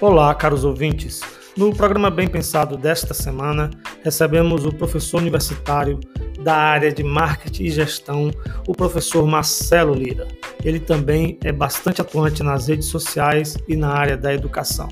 [0.00, 1.22] Olá, caros ouvintes.
[1.56, 3.68] No programa Bem Pensado desta semana,
[4.04, 5.98] recebemos o professor universitário
[6.40, 8.30] da área de marketing e gestão,
[8.68, 10.28] o professor Marcelo Lira.
[10.62, 14.86] Ele também é bastante atuante nas redes sociais e na área da educação.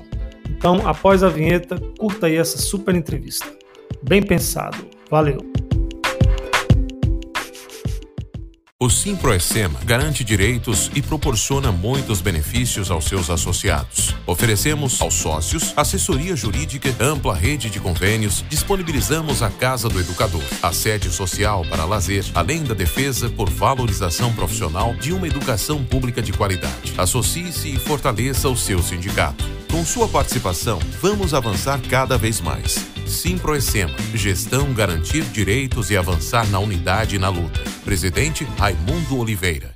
[0.49, 3.47] Então, após a vinheta, curta aí essa super entrevista.
[4.03, 4.77] Bem pensado.
[5.09, 5.56] Valeu!
[8.79, 14.13] O Simproecema garante direitos e proporciona muitos benefícios aos seus associados.
[14.27, 20.71] Oferecemos aos sócios assessoria jurídica, ampla rede de convênios, disponibilizamos a Casa do Educador, a
[20.71, 26.31] sede social para lazer, além da defesa por valorização profissional de uma educação pública de
[26.31, 26.93] qualidade.
[26.99, 29.43] Associe-se e fortaleça o seu sindicato.
[29.71, 32.96] Com sua participação, vamos avançar cada vez mais.
[33.07, 37.61] Simproecema, gestão, garantir direitos e avançar na unidade e na luta.
[37.85, 39.73] Presidente Raimundo Oliveira.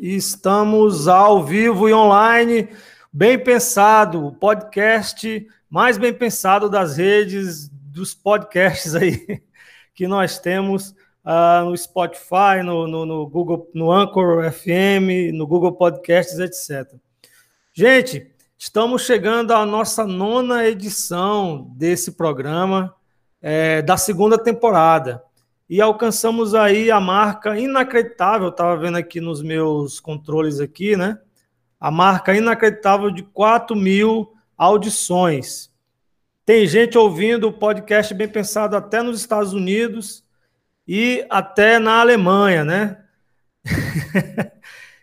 [0.00, 2.70] Estamos ao vivo e online,
[3.12, 9.42] bem pensado, o podcast mais bem pensado das redes dos podcasts aí
[9.94, 10.94] que nós temos
[11.26, 16.94] uh, no Spotify, no, no, no, Google, no Anchor FM, no Google Podcasts, etc.
[17.74, 22.94] Gente, estamos chegando à nossa nona edição desse programa
[23.40, 25.22] é, da segunda temporada
[25.68, 31.18] e alcançamos aí a marca inacreditável, estava vendo aqui nos meus controles aqui, né?
[31.78, 35.70] A marca inacreditável de 4 mil audições.
[36.44, 40.24] Tem gente ouvindo o podcast bem pensado até nos Estados Unidos
[40.86, 42.98] e até na Alemanha, né?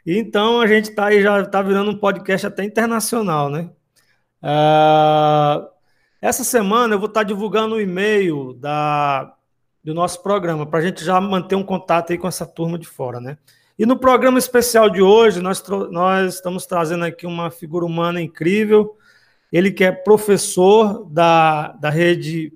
[0.06, 3.70] então a gente está aí, já está virando um podcast até internacional, né?
[4.42, 5.68] Uh,
[6.22, 9.34] essa semana eu vou estar tá divulgando o e-mail da,
[9.84, 12.88] do nosso programa, para a gente já manter um contato aí com essa turma de
[12.88, 13.38] fora, né?
[13.78, 18.96] E no programa especial de hoje, nós, nós estamos trazendo aqui uma figura humana incrível.
[19.52, 22.54] Ele que é professor da, da rede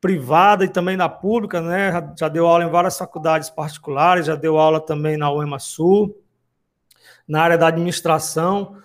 [0.00, 1.90] privada e também da pública, né?
[1.90, 6.16] Já, já deu aula em várias faculdades particulares, já deu aula também na UEMA Sul,
[7.26, 8.76] na área da administração.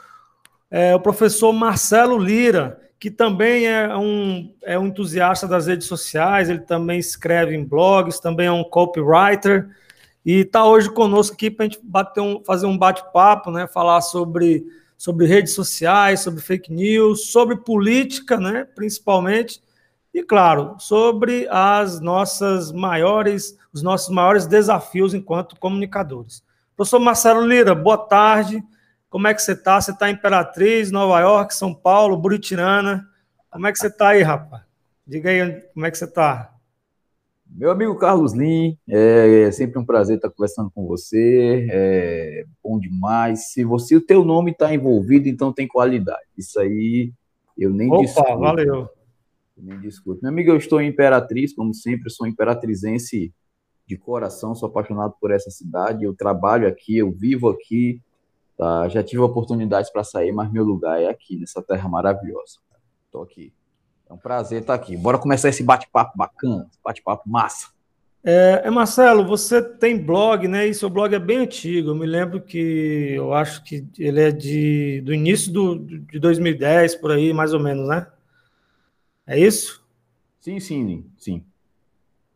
[0.70, 6.50] É, o professor Marcelo Lira, que também é um, é um entusiasta das redes sociais,
[6.50, 9.70] ele também escreve em blogs, também é um copywriter,
[10.24, 14.02] e está hoje conosco aqui para a gente bater um, fazer um bate-papo, né, falar
[14.02, 14.64] sobre,
[14.98, 19.60] sobre redes sociais, sobre fake news, sobre política, né, principalmente,
[20.14, 26.44] e claro, sobre as nossas maiores, os nossos maiores desafios enquanto comunicadores.
[26.82, 28.60] Professor Marcelo Lira, boa tarde.
[29.08, 29.80] Como é que você está?
[29.80, 33.08] Você está em Imperatriz, Nova York, São Paulo, Buritirana.
[33.52, 34.64] Como é que você está aí, rapaz?
[35.06, 36.56] Diga aí como é que você está.
[37.46, 41.68] Meu amigo Carlos Lin, é, é, sempre um prazer estar conversando com você.
[41.70, 43.52] É bom demais.
[43.52, 46.26] Se você o teu nome está envolvido, então tem qualidade.
[46.36, 47.14] Isso aí
[47.56, 48.40] eu nem Opa, discuto.
[48.40, 48.90] valeu.
[49.56, 50.20] Eu nem discuto.
[50.24, 53.32] Meu amigo, eu estou em Imperatriz, como sempre, sou imperatrizense
[53.96, 56.04] de coração, sou apaixonado por essa cidade.
[56.04, 58.02] Eu trabalho aqui, eu vivo aqui,
[58.62, 58.88] Tá?
[58.90, 62.60] Já tive oportunidades para sair, mas meu lugar é aqui, nessa terra maravilhosa.
[63.08, 63.52] Estou aqui.
[64.08, 64.96] É um prazer estar aqui.
[64.96, 67.70] Bora começar esse bate-papo bacana, bate-papo massa.
[68.24, 70.68] É, é, Marcelo, você tem blog, né?
[70.68, 71.90] E seu blog é bem antigo.
[71.90, 76.98] Eu me lembro que eu acho que ele é de, do início do, de 2010,
[76.98, 78.06] por aí, mais ou menos, né?
[79.26, 79.84] É isso?
[80.40, 81.44] Sim, sim, sim.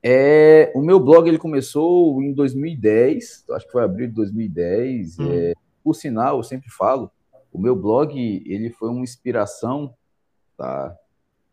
[0.08, 5.18] É, o meu blog ele começou em 2010, acho que foi abril de 2010.
[5.18, 5.34] Hum.
[5.34, 7.10] É, por sinal, eu sempre falo,
[7.52, 9.96] o meu blog, ele foi uma inspiração,
[10.56, 10.96] tá?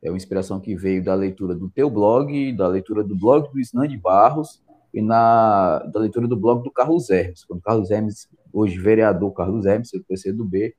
[0.02, 3.58] É uma inspiração que veio da leitura do teu blog, da leitura do blog do
[3.58, 7.46] Isnan de Barros e na, da leitura do blog do Carlos Hermes.
[7.46, 9.90] Quando Carlos Hermes, hoje vereador Carlos Hermes,
[10.34, 10.74] do B,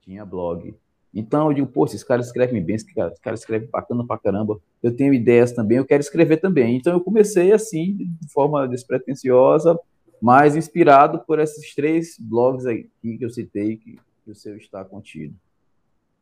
[0.00, 0.76] tinha blog.
[1.14, 4.60] Então eu digo, pô, esses caras escrevem bem, esses caras, escreve escrevem bacana pra caramba.
[4.82, 6.76] Eu tenho ideias também, eu quero escrever também.
[6.76, 9.78] Então eu comecei assim, de forma despretensiosa,
[10.20, 14.84] mas inspirado por esses três blogs aqui que eu citei, que, que o seu está
[14.84, 15.34] contido.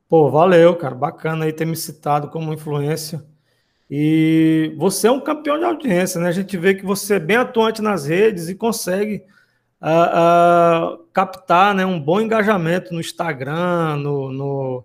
[0.08, 0.94] Pô, valeu, cara.
[0.94, 3.24] Bacana aí ter me citado como influência.
[3.90, 6.28] E você é um campeão de audiência, né?
[6.28, 9.22] A gente vê que você é bem atuante nas redes e consegue
[11.12, 14.84] captar né, um bom engajamento no Instagram, no, no,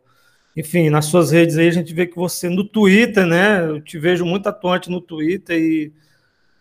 [0.56, 1.68] enfim, nas suas redes aí.
[1.68, 3.66] A gente vê que você, no Twitter, né?
[3.66, 5.94] Eu te vejo muito atuante no Twitter e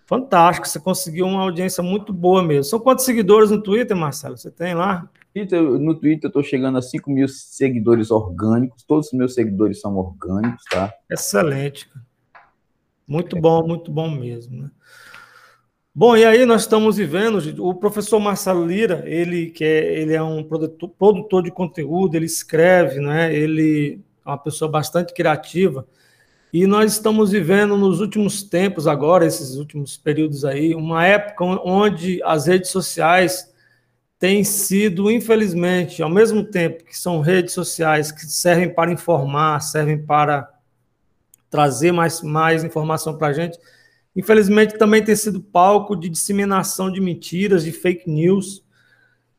[0.09, 2.65] Fantástico, você conseguiu uma audiência muito boa mesmo.
[2.65, 4.39] São quantos seguidores no Twitter, Marcelo?
[4.39, 5.07] Você tem lá?
[5.35, 9.95] No Twitter eu estou chegando a 5 mil seguidores orgânicos, todos os meus seguidores são
[9.99, 10.91] orgânicos, tá?
[11.11, 11.91] Excelente.
[13.07, 14.63] Muito bom, muito bom mesmo.
[14.63, 14.71] Né?
[15.99, 20.23] Bom, e aí nós estamos vivendo, o professor Marcelo Lira, ele que é, ele é
[20.23, 23.35] um produtor, produtor de conteúdo, ele escreve, né?
[23.35, 25.85] ele é uma pessoa bastante criativa,
[26.53, 32.23] e nós estamos vivendo nos últimos tempos agora, esses últimos períodos aí, uma época onde
[32.23, 33.53] as redes sociais
[34.21, 40.01] têm sido, infelizmente, ao mesmo tempo que são redes sociais que servem para informar, servem
[40.01, 40.49] para
[41.51, 43.59] trazer mais, mais informação para a gente,
[44.15, 48.65] infelizmente também tem sido palco de disseminação de mentiras, de fake news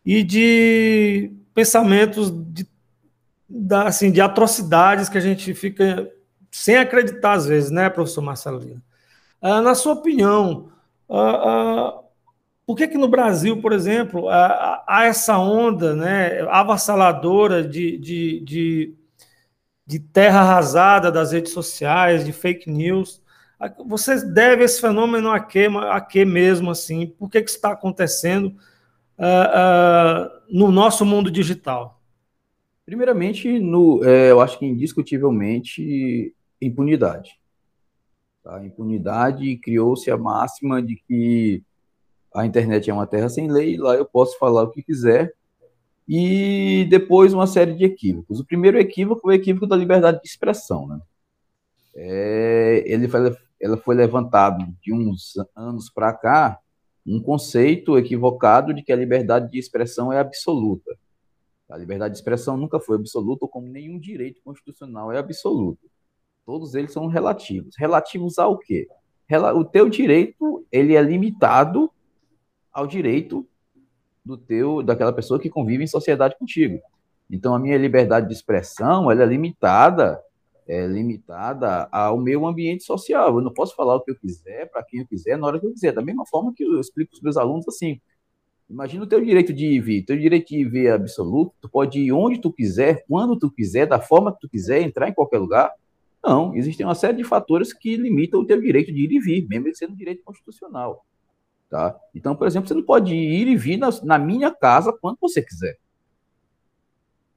[0.06, 2.66] e de pensamentos de,
[3.86, 6.10] assim, de atrocidades que a gente fica
[6.52, 8.82] sem acreditar às vezes, né, professor Marcelo Lira?
[9.42, 10.72] Ah, na sua opinião,
[11.10, 11.16] ah,
[11.46, 12.00] ah,
[12.66, 18.40] por que que no Brasil, por exemplo, há, há essa onda né, avassaladora de, de,
[18.42, 18.96] de,
[19.86, 23.22] de terra arrasada das redes sociais, de fake news?
[23.86, 27.08] Você deve esse fenômeno a quê, a quê mesmo assim?
[27.08, 28.56] Por que, que está acontecendo
[29.18, 32.02] uh, uh, no nosso mundo digital?
[32.86, 37.40] Primeiramente, no, é, eu acho que indiscutivelmente impunidade.
[38.44, 38.64] Tá?
[38.66, 41.62] Impunidade criou-se a máxima de que
[42.34, 45.34] a internet é uma terra sem lei, lá eu posso falar o que quiser,
[46.08, 48.40] e depois uma série de equívocos.
[48.40, 50.88] O primeiro equívoco é o equívoco da liberdade de expressão.
[50.88, 51.00] Né?
[51.96, 53.08] É, ele
[53.62, 56.60] ela foi levantado de uns anos para cá
[57.06, 60.96] um conceito equivocado de que a liberdade de expressão é absoluta.
[61.70, 65.90] A liberdade de expressão nunca foi absoluta, como nenhum direito constitucional é absoluto.
[66.46, 67.76] Todos eles são relativos.
[67.78, 68.88] Relativos ao quê?
[69.56, 71.92] O teu direito, ele é limitado
[72.72, 73.48] ao direito
[74.26, 76.80] do teu daquela pessoa que convive em sociedade contigo.
[77.30, 80.20] Então a minha liberdade de expressão, ela é limitada
[80.70, 83.36] é, limitada ao meu ambiente social.
[83.36, 85.66] Eu não posso falar o que eu quiser, para quem eu quiser, na hora que
[85.66, 85.92] eu quiser.
[85.92, 88.00] Da mesma forma que eu explico para os meus alunos assim,
[88.70, 92.12] imagina o teu direito de ir vir, teu direito de ir absoluto, tu pode ir
[92.12, 95.72] onde tu quiser, quando tu quiser, da forma que tu quiser, entrar em qualquer lugar.
[96.24, 99.48] Não, existem uma série de fatores que limitam o teu direito de ir e vir,
[99.48, 101.04] mesmo sendo um direito constitucional.
[101.68, 101.98] Tá?
[102.14, 105.42] Então, por exemplo, você não pode ir e vir na, na minha casa quando você
[105.42, 105.78] quiser.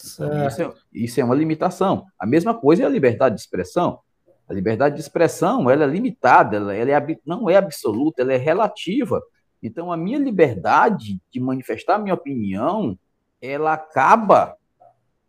[0.02, 2.06] Isso é, isso é, uma limitação.
[2.18, 4.00] A mesma coisa é a liberdade de expressão.
[4.48, 8.36] A liberdade de expressão ela é limitada, ela, ela é, não é absoluta, ela é
[8.36, 9.22] relativa.
[9.62, 12.98] Então, a minha liberdade de manifestar minha opinião,
[13.40, 14.56] ela acaba,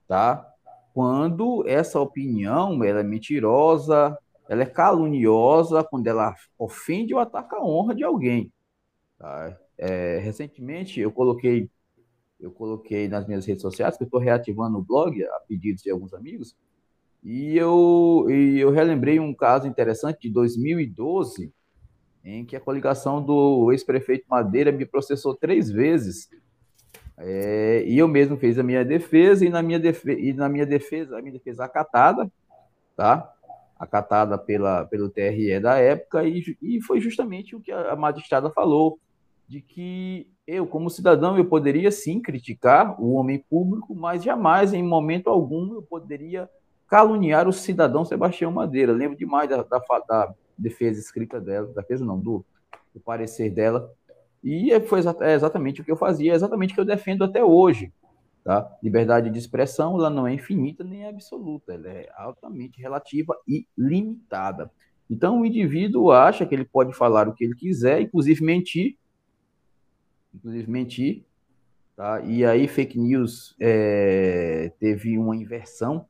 [0.07, 0.49] tá?
[0.93, 4.17] Quando essa opinião ela é mentirosa,
[4.49, 8.51] ela é caluniosa, quando ela ofende ou ataca a honra de alguém.
[9.17, 9.57] Tá?
[9.77, 11.69] É, recentemente, eu coloquei
[12.43, 15.89] eu coloquei nas minhas redes sociais, que eu estou reativando o blog a pedidos de
[15.89, 16.55] alguns amigos,
[17.23, 21.53] e eu, e eu relembrei um caso interessante de 2012,
[22.23, 26.29] em que a coligação do ex-prefeito Madeira me processou três vezes,
[27.17, 30.65] é, e eu mesmo fiz a minha defesa, e na minha, defesa, e na minha
[30.65, 32.29] defesa, a minha defesa acatada,
[32.95, 33.33] tá?
[33.79, 38.99] acatada pela, pelo TRE da época, e, e foi justamente o que a, magistrada falou,
[39.47, 44.83] de que eu, como cidadão, eu poderia sim criticar o homem público, mas jamais, em
[44.83, 46.49] momento algum, eu poderia
[46.87, 48.91] caluniar o cidadão Sebastião Madeira.
[48.91, 52.45] Lembro demais da, da, da defesa escrita dela, da defesa não, do,
[52.93, 53.91] do parecer dela.
[54.43, 57.43] E foi é exatamente o que eu fazia, é exatamente o que eu defendo até
[57.43, 57.93] hoje.
[58.43, 58.69] Tá?
[58.83, 64.69] Liberdade de expressão ela não é infinita nem absoluta, ela é altamente relativa e limitada.
[65.09, 68.97] Então, o indivíduo acha que ele pode falar o que ele quiser, inclusive mentir,
[70.33, 71.23] inclusive mentir,
[71.95, 72.21] tá?
[72.21, 76.05] E aí fake news é, teve uma inversão,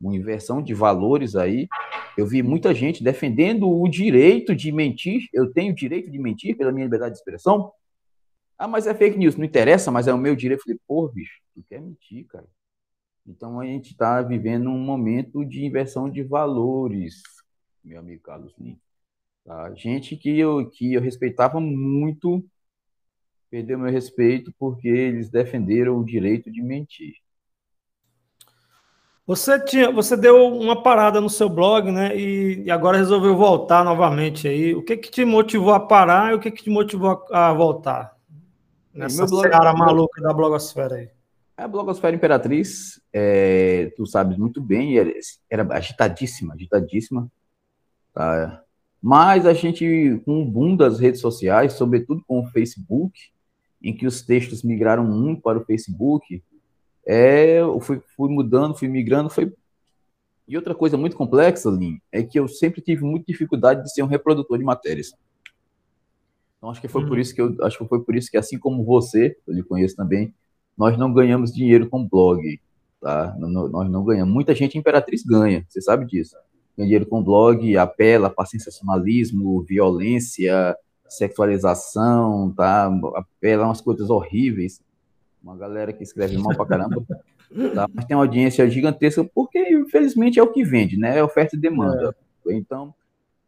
[0.00, 1.68] uma inversão de valores aí.
[2.16, 5.28] Eu vi muita gente defendendo o direito de mentir.
[5.32, 7.72] Eu tenho direito de mentir pela minha liberdade de expressão.
[8.58, 10.60] Ah, mas é fake news, não interessa, mas é o meu direito.
[10.60, 12.46] Eu falei, pô, bicho, tu quer mentir, cara?
[13.26, 17.22] Então a gente está vivendo um momento de inversão de valores,
[17.84, 18.78] meu amigo Carlos Lima.
[19.44, 19.74] Tá?
[19.74, 22.44] Gente que eu, que eu respeitava muito
[23.50, 27.14] perdeu meu respeito porque eles defenderam o direito de mentir.
[29.26, 32.16] Você tinha, você deu uma parada no seu blog, né?
[32.16, 34.72] E, e, agora resolveu voltar novamente aí.
[34.72, 37.52] O que que te motivou a parar e o que que te motivou a, a
[37.52, 38.16] voltar
[38.94, 41.10] nessa meu blog, cara maluca da blogosfera aí?
[41.56, 45.12] A blogosfera Imperatriz, é, tu sabes muito bem, era,
[45.50, 47.28] era agitadíssima, agitadíssima.
[48.14, 48.62] Tá?
[49.02, 53.32] Mas a gente, com o boom das redes sociais, sobretudo com o Facebook,
[53.82, 56.42] em que os textos migraram muito para o Facebook,
[57.06, 59.52] é, eu fui, fui mudando, fui migrando, foi...
[60.48, 64.02] E outra coisa muito complexa, Lin, é que eu sempre tive muita dificuldade de ser
[64.02, 65.12] um reprodutor de matérias.
[66.56, 67.08] Então acho que foi hum.
[67.08, 69.62] por isso que eu acho que foi por isso que assim como você, eu lhe
[69.62, 70.34] conheço também,
[70.76, 72.60] nós não ganhamos dinheiro com blog,
[73.00, 73.34] tá?
[73.38, 74.32] Nós não ganhamos.
[74.32, 76.36] Muita gente Imperatriz ganha, você sabe disso.
[76.76, 80.76] Ganha dinheiro com blog, apela para sensacionalismo, violência,
[81.08, 82.90] sexualização, tá?
[83.14, 84.80] Apela umas coisas horríveis.
[85.42, 87.04] Uma galera que escreve mal pra caramba.
[87.74, 87.86] Tá?
[87.94, 91.18] Mas tem uma audiência gigantesca, porque infelizmente é o que vende, né?
[91.18, 92.14] É oferta e demanda.
[92.46, 92.54] É.
[92.54, 92.94] Então,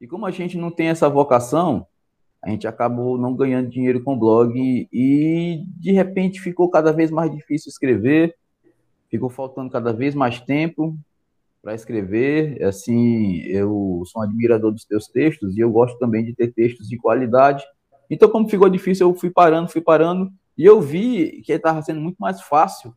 [0.01, 1.87] e como a gente não tem essa vocação,
[2.43, 7.11] a gente acabou não ganhando dinheiro com o blog e de repente ficou cada vez
[7.11, 8.37] mais difícil escrever,
[9.11, 10.97] ficou faltando cada vez mais tempo
[11.63, 12.63] para escrever.
[12.63, 16.89] Assim, eu sou um admirador dos teus textos e eu gosto também de ter textos
[16.89, 17.65] de qualidade.
[18.11, 22.01] Então, como ficou difícil, eu fui parando, fui parando e eu vi que estava sendo
[22.01, 22.95] muito mais fácil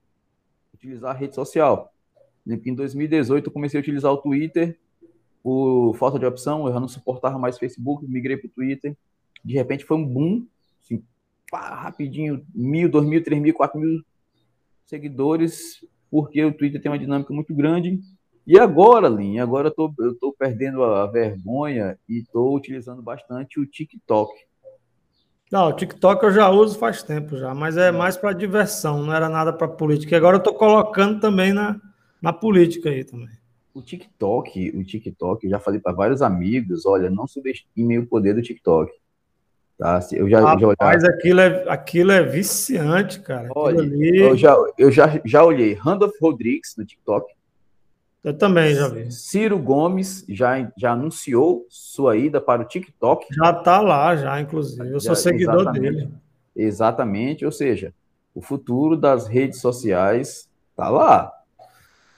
[0.74, 1.94] utilizar a rede social.
[2.48, 4.80] Em 2018, eu comecei a utilizar o Twitter
[5.44, 8.96] por falta de opção, eu já não suportava mais Facebook, migrei para o Twitter
[9.44, 10.46] de repente foi um boom,
[10.82, 11.03] assim,
[11.50, 14.03] pá, rapidinho, mil, dois mil, três mil, quatro mil
[14.86, 18.00] seguidores, porque o Twitter tem uma dinâmica muito grande.
[18.46, 23.60] E agora, Lin, agora eu tô, eu tô perdendo a vergonha e estou utilizando bastante
[23.60, 24.32] o TikTok.
[25.52, 29.14] Não, o TikTok eu já uso faz tempo já, mas é mais para diversão, não
[29.14, 30.16] era nada para política.
[30.16, 31.80] E agora eu estou colocando também na,
[32.22, 33.30] na política aí também.
[33.74, 38.34] O TikTok, o TikTok, eu já falei para vários amigos, olha, não subestime o poder
[38.34, 38.92] do TikTok.
[39.78, 40.00] Tá?
[40.12, 43.50] Eu já, Rapaz, já aquilo, é, aquilo é viciante, cara.
[43.56, 44.20] Olha, ali...
[44.20, 47.34] Eu, já, eu já, já olhei Randolph Rodrigues no TikTok.
[48.24, 49.12] Eu também já vi.
[49.12, 53.25] Ciro Gomes já, já anunciou sua ida para o TikTok.
[53.34, 54.92] Já tá lá, já, inclusive.
[54.92, 56.10] Eu sou seguidor exatamente, dele.
[56.56, 57.94] Exatamente, ou seja,
[58.36, 61.32] o futuro das redes sociais tá lá.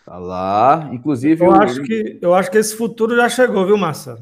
[0.05, 1.41] Tá lá, inclusive.
[1.41, 4.21] Eu, eu, acho, que, eu acho que esse futuro já chegou, viu, Marcelo?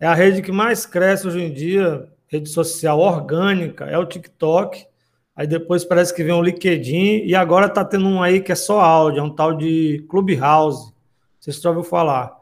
[0.00, 4.86] É a rede que mais cresce hoje em dia rede social orgânica é o TikTok.
[5.34, 8.54] Aí depois parece que vem o LinkedIn e agora tá tendo um aí que é
[8.54, 10.92] só áudio, é um tal de Clubhouse.
[11.46, 12.36] Vocês já ouviram falar?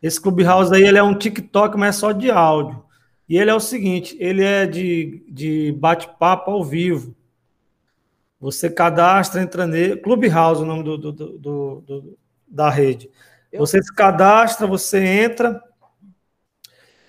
[0.00, 2.84] Esse Clubhouse aí ele é um TikTok, mas é só de áudio.
[3.28, 7.14] E ele é o seguinte, ele é de, de bate-papo ao vivo.
[8.38, 9.96] Você cadastra, entra nele.
[9.96, 13.10] Clubhouse, o nome do, do, do, do da rede.
[13.52, 15.62] Você se cadastra, você entra,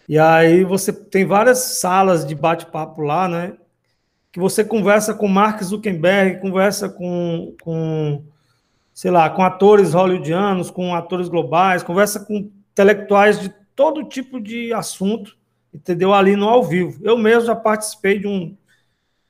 [0.08, 3.58] e aí você tem várias salas de bate-papo lá, né?
[4.32, 8.24] Que você conversa com Mark Zuckerberg, conversa com, com,
[8.96, 14.72] sei lá, com atores hollywoodianos, com atores globais, conversa com intelectuais de todo tipo de
[14.72, 15.38] assunto,
[15.74, 16.14] entendeu?
[16.14, 16.98] Ali no ao vivo.
[17.04, 18.58] Eu mesmo já participei de um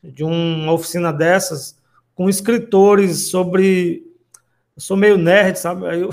[0.03, 1.81] de uma oficina dessas
[2.13, 4.05] com escritores sobre
[4.75, 5.84] eu sou meio nerd, sabe?
[6.00, 6.12] Eu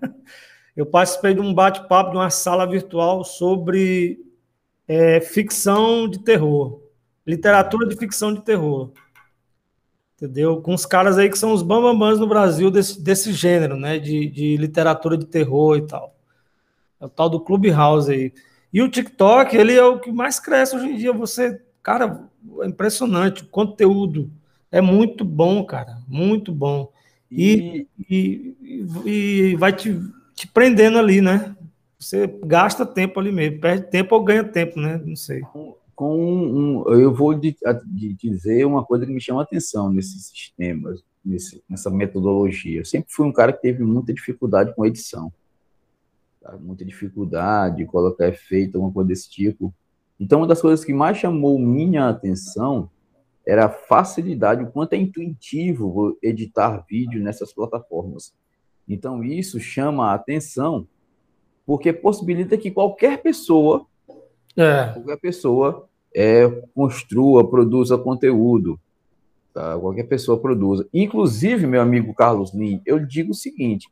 [0.74, 4.24] eu participei de um bate-papo, de uma sala virtual sobre
[4.88, 6.80] é, ficção de terror,
[7.26, 8.90] literatura de ficção de terror.
[10.20, 10.60] Entendeu?
[10.60, 13.98] Com os caras aí que são os bambambãs no Brasil desse, desse gênero, né?
[13.98, 16.14] De, de literatura de terror e tal.
[17.00, 18.32] É o tal do Clubhouse aí.
[18.72, 21.12] E o TikTok, ele é o que mais cresce hoje em dia.
[21.12, 22.28] Você, cara,
[22.60, 23.42] é impressionante.
[23.42, 24.30] O conteúdo
[24.70, 25.98] é muito bom, cara.
[26.06, 26.92] Muito bom.
[27.30, 29.98] E, e, e, e vai te
[30.40, 31.54] te prendendo ali, né?
[31.98, 34.98] Você gasta tempo ali mesmo, perde tempo ou ganha tempo, né?
[35.04, 35.42] Não sei.
[36.00, 37.54] Com, um, eu vou de,
[37.84, 42.80] de dizer uma coisa que me chama atenção nesses sistemas, nesse, nessa metodologia.
[42.80, 45.30] Eu sempre fui um cara que teve muita dificuldade com edição.
[46.40, 46.56] Tá?
[46.56, 49.74] Muita dificuldade, colocar efeito, alguma coisa desse tipo.
[50.18, 52.88] Então, uma das coisas que mais chamou minha atenção
[53.46, 58.32] era a facilidade, o quanto é intuitivo editar vídeo nessas plataformas.
[58.88, 60.88] Então, isso chama a atenção,
[61.66, 63.86] porque possibilita que qualquer pessoa,
[64.56, 64.94] é.
[64.94, 68.78] qualquer pessoa é, construa, produza conteúdo.
[69.52, 69.78] Tá?
[69.78, 70.88] Qualquer pessoa produza.
[70.92, 73.88] Inclusive, meu amigo Carlos Lin, eu digo o seguinte: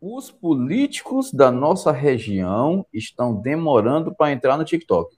[0.00, 5.16] os políticos da nossa região estão demorando para entrar no TikTok.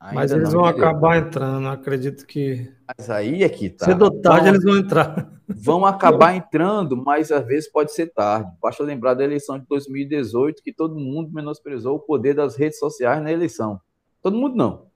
[0.00, 2.72] Ainda Mas eles vão acabar entrando, acredito que.
[2.86, 3.86] Mas aí é que tá.
[3.86, 5.32] Cedo ou tarde vão, eles vão entrar.
[5.48, 8.50] Vão acabar entrando, mas às vezes pode ser tarde.
[8.62, 13.20] Basta lembrar da eleição de 2018, que todo mundo menosprezou o poder das redes sociais
[13.20, 13.80] na eleição.
[14.22, 14.86] Todo mundo não.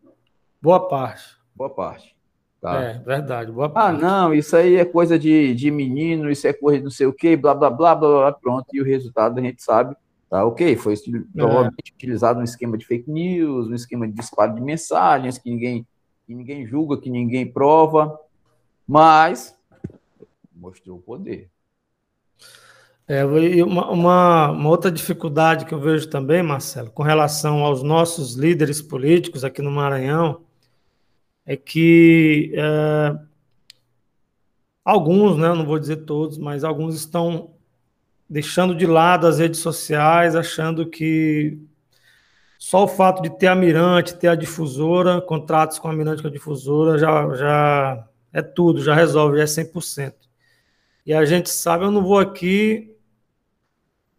[0.60, 1.36] Boa parte.
[1.54, 2.16] Boa parte.
[2.60, 2.80] Tá?
[2.80, 3.50] É, verdade.
[3.50, 4.04] Boa ah, parte.
[4.04, 7.06] Ah, não, isso aí é coisa de, de menino, isso é coisa de não sei
[7.06, 8.66] o quê, blá, blá, blá, blá, blá, pronto.
[8.72, 9.96] E o resultado a gente sabe
[10.32, 10.94] Tá, ok, foi
[11.34, 11.94] provavelmente é.
[11.94, 15.86] utilizado um esquema de fake news, um esquema de disparo de mensagens que ninguém,
[16.26, 18.18] que ninguém julga, que ninguém prova,
[18.88, 19.54] mas
[20.56, 21.50] mostrou o poder.
[23.08, 28.34] É, uma, uma, uma, outra dificuldade que eu vejo também, Marcelo, com relação aos nossos
[28.34, 30.42] líderes políticos aqui no Maranhão,
[31.44, 33.18] é que é,
[34.84, 37.50] alguns, né, não vou dizer todos, mas alguns estão
[38.30, 41.58] deixando de lado as redes sociais, achando que
[42.58, 46.28] só o fato de ter a Mirante, ter a difusora, contratos com a Mirante com
[46.28, 50.14] a difusora, já, já é tudo, já resolve, já é 100%.
[51.04, 52.91] E a gente sabe, eu não vou aqui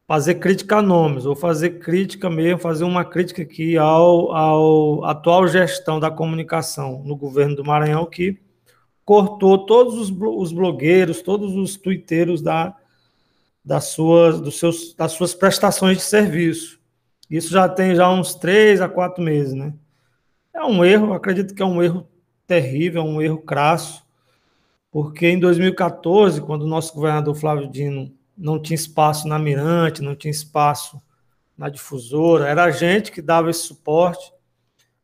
[0.08, 5.48] fazer crítica a nomes, vou fazer crítica mesmo, fazer uma crítica aqui ao, ao atual
[5.48, 8.38] gestão da comunicação no governo do Maranhão, que
[9.06, 12.76] cortou todos os, os blogueiros, todos os tuiteiros da,
[13.64, 16.80] das, suas, dos seus, das suas prestações de serviço.
[17.30, 19.74] Isso já tem já uns três a quatro meses, né?
[20.54, 22.08] É um erro, acredito que é um erro
[22.46, 24.04] terrível, é um erro crasso,
[24.92, 30.16] porque em 2014, quando o nosso governador Flávio Dino não tinha espaço na Mirante, não
[30.16, 31.02] tinha espaço
[31.58, 34.32] na difusora, era a gente que dava esse suporte,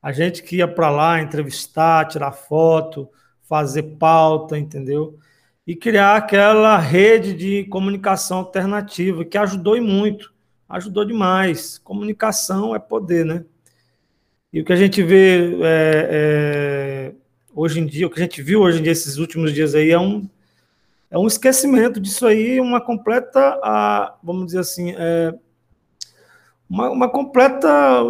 [0.01, 3.09] a gente que ia para lá entrevistar, tirar foto,
[3.43, 5.17] fazer pauta, entendeu?
[5.65, 10.33] E criar aquela rede de comunicação alternativa que ajudou e muito
[10.69, 11.79] ajudou demais.
[11.79, 13.43] Comunicação é poder, né?
[14.53, 17.15] E o que a gente vê é, é,
[17.53, 19.89] hoje em dia, o que a gente viu hoje em dia, esses últimos dias aí,
[19.89, 20.29] é um,
[21.11, 25.33] é um esquecimento disso aí, uma completa, a, vamos dizer assim, é,
[26.69, 28.03] uma, uma completa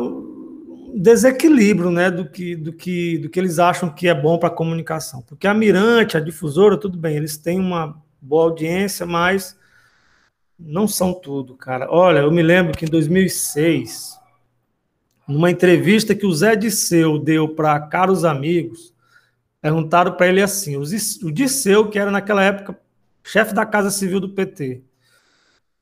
[0.94, 4.53] desequilíbrio né, do, que, do, que, do que eles acham que é bom para a
[4.53, 5.22] comunicação.
[5.22, 9.58] Porque a Mirante, a difusora, tudo bem, eles têm uma boa audiência, mas
[10.60, 11.88] não são tudo, cara.
[11.89, 14.20] Olha, eu me lembro que em 2006,
[15.25, 18.94] numa entrevista que o Zé Disseu deu para caros amigos,
[19.62, 22.77] perguntaram para ele assim: o Disseu, que era naquela época
[23.31, 24.83] chefe da Casa Civil do PT,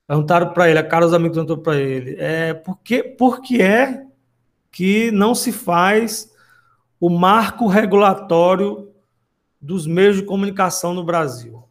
[0.06, 4.06] perguntaram para ele, a caros amigos perguntou para ele, é, por, que, por que é
[4.70, 6.30] que não se faz
[7.00, 8.92] o marco regulatório
[9.62, 11.64] dos meios de comunicação no Brasil?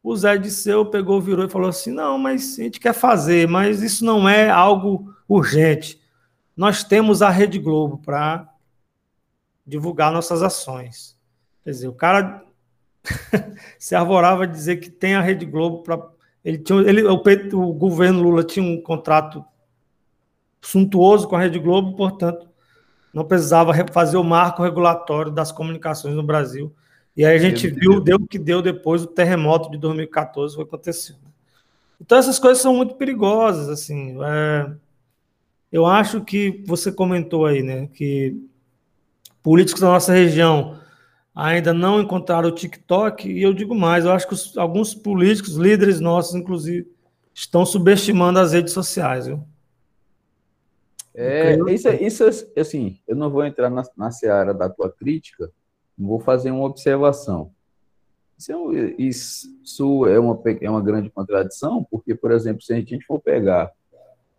[0.00, 3.82] O Zé Disseu pegou, virou e falou assim: não, mas a gente quer fazer, mas
[3.82, 5.98] isso não é algo urgente.
[6.54, 8.48] Nós temos a Rede Globo para
[9.66, 11.18] divulgar nossas ações.
[11.64, 12.43] Quer dizer, o cara
[13.78, 16.00] se arvorava a dizer que tem a Rede Globo para.
[16.44, 19.44] Ele tinha, ele, o, o governo Lula tinha um contrato
[20.60, 22.48] suntuoso com a Rede Globo, portanto,
[23.12, 26.74] não precisava fazer o marco regulatório das comunicações no Brasil
[27.16, 30.62] e aí a gente viu, deu o que deu depois do terremoto de 2014 que
[30.62, 31.16] aconteceu.
[32.00, 34.16] Então essas coisas são muito perigosas, assim.
[34.20, 34.72] É...
[35.70, 38.36] eu acho que você comentou aí, né, que
[39.42, 40.80] políticos da nossa região
[41.34, 45.56] ainda não encontraram o TikTok, e eu digo mais, eu acho que os, alguns políticos,
[45.56, 46.88] líderes nossos, inclusive,
[47.34, 49.42] estão subestimando as redes sociais, viu?
[51.16, 52.24] É, isso, isso,
[52.56, 55.50] assim, eu não vou entrar na, na seara da tua crítica,
[55.96, 57.52] vou fazer uma observação.
[58.48, 59.48] É isso
[60.08, 63.72] é uma, é uma grande contradição, porque, por exemplo, se a gente for pegar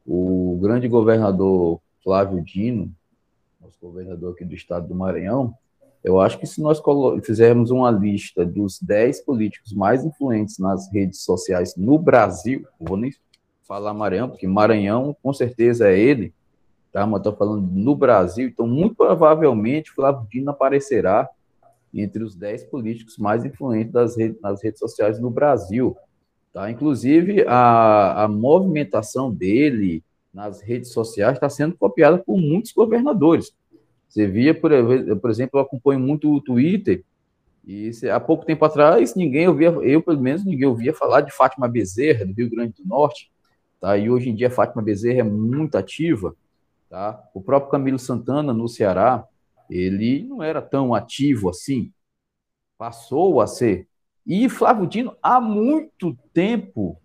[0.06, 2.94] o grande governador Flávio Dino,
[3.60, 5.56] nosso governador aqui do estado do Maranhão,
[6.06, 6.80] eu acho que se nós
[7.24, 13.12] fizermos uma lista dos 10 políticos mais influentes nas redes sociais no Brasil, vou nem
[13.68, 16.32] falar Maranhão, porque Maranhão com certeza é ele,
[16.92, 17.08] tá?
[17.08, 21.28] mas estou falando no Brasil, então muito provavelmente Flávio Dino aparecerá
[21.92, 25.98] entre os 10 políticos mais influentes das redes, nas redes sociais no Brasil.
[26.54, 26.70] Tá?
[26.70, 33.56] Inclusive, a, a movimentação dele nas redes sociais está sendo copiada por muitos governadores.
[34.16, 34.72] Você via, por,
[35.20, 37.04] por exemplo, eu acompanho muito o Twitter,
[37.68, 41.68] e há pouco tempo atrás, ninguém ouvia, eu pelo menos, ninguém ouvia falar de Fátima
[41.68, 43.30] Bezerra, do Rio Grande do Norte,
[43.78, 43.98] tá?
[43.98, 46.34] E hoje em dia, Fátima Bezerra é muito ativa,
[46.90, 47.22] tá?
[47.34, 49.28] O próprio Camilo Santana, no Ceará,
[49.70, 51.92] ele não era tão ativo assim,
[52.78, 53.86] passou a ser.
[54.26, 56.98] E Flávio Dino, há muito tempo,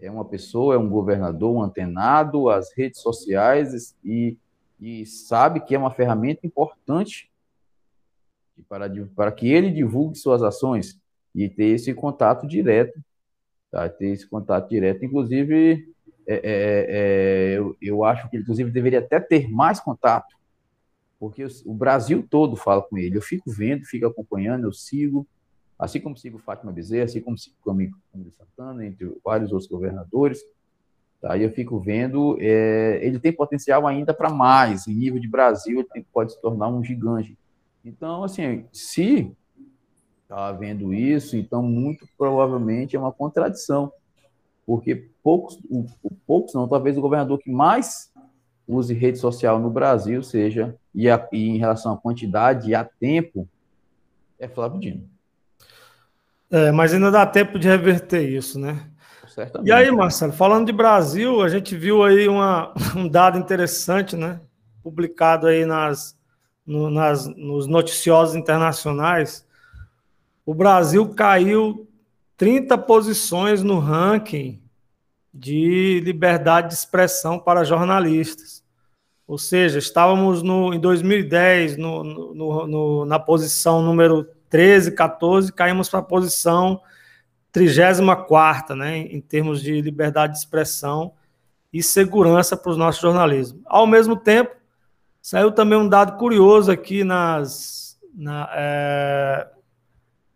[0.00, 4.36] é uma pessoa, é um governador um antenado às redes sociais e,
[4.80, 7.30] e sabe que é uma ferramenta importante
[8.68, 11.00] para, para que ele divulgue suas ações
[11.34, 13.00] e ter esse contato direto,
[13.70, 13.88] tá?
[13.88, 15.04] ter esse contato direto.
[15.04, 15.92] Inclusive,
[16.26, 20.38] é, é, é, eu, eu acho que ele, inclusive, deveria até ter mais contato
[21.18, 23.16] porque o Brasil todo fala com ele.
[23.16, 25.26] Eu fico vendo, fico acompanhando, eu sigo,
[25.78, 27.92] assim como sigo Fátima Bezerra, assim como sigo Camilo
[28.32, 30.40] Santana, entre vários outros governadores.
[31.20, 31.36] Tá?
[31.36, 35.80] E eu fico vendo, é, ele tem potencial ainda para mais, em nível de Brasil,
[35.80, 37.36] ele tem, pode se tornar um gigante.
[37.84, 39.32] Então, assim, se
[40.22, 43.92] está havendo isso, então muito provavelmente é uma contradição.
[44.66, 48.12] porque poucos, o, o, poucos não, talvez o governador que mais
[48.66, 52.84] use rede social no Brasil seja, e, a, e em relação à quantidade e a
[52.84, 53.48] tempo,
[54.38, 55.08] é Flávio Dino.
[56.50, 58.88] É, mas ainda dá tempo de reverter isso, né?
[59.38, 59.68] Certamente.
[59.68, 64.40] E aí, Marcelo, falando de Brasil, a gente viu aí uma, um dado interessante, né?
[64.82, 66.18] Publicado aí nas,
[66.66, 69.46] no, nas, nos noticiosos internacionais.
[70.44, 71.88] O Brasil caiu
[72.36, 74.60] 30 posições no ranking
[75.32, 78.64] de liberdade de expressão para jornalistas.
[79.24, 85.88] Ou seja, estávamos no, em 2010 no, no, no, na posição número 13, 14, caímos
[85.88, 86.80] para a posição
[87.52, 91.12] 34, né, em termos de liberdade de expressão
[91.72, 93.62] e segurança para os nossos jornalismos.
[93.66, 94.54] Ao mesmo tempo,
[95.20, 99.48] saiu também um dado curioso aqui nas, na, é,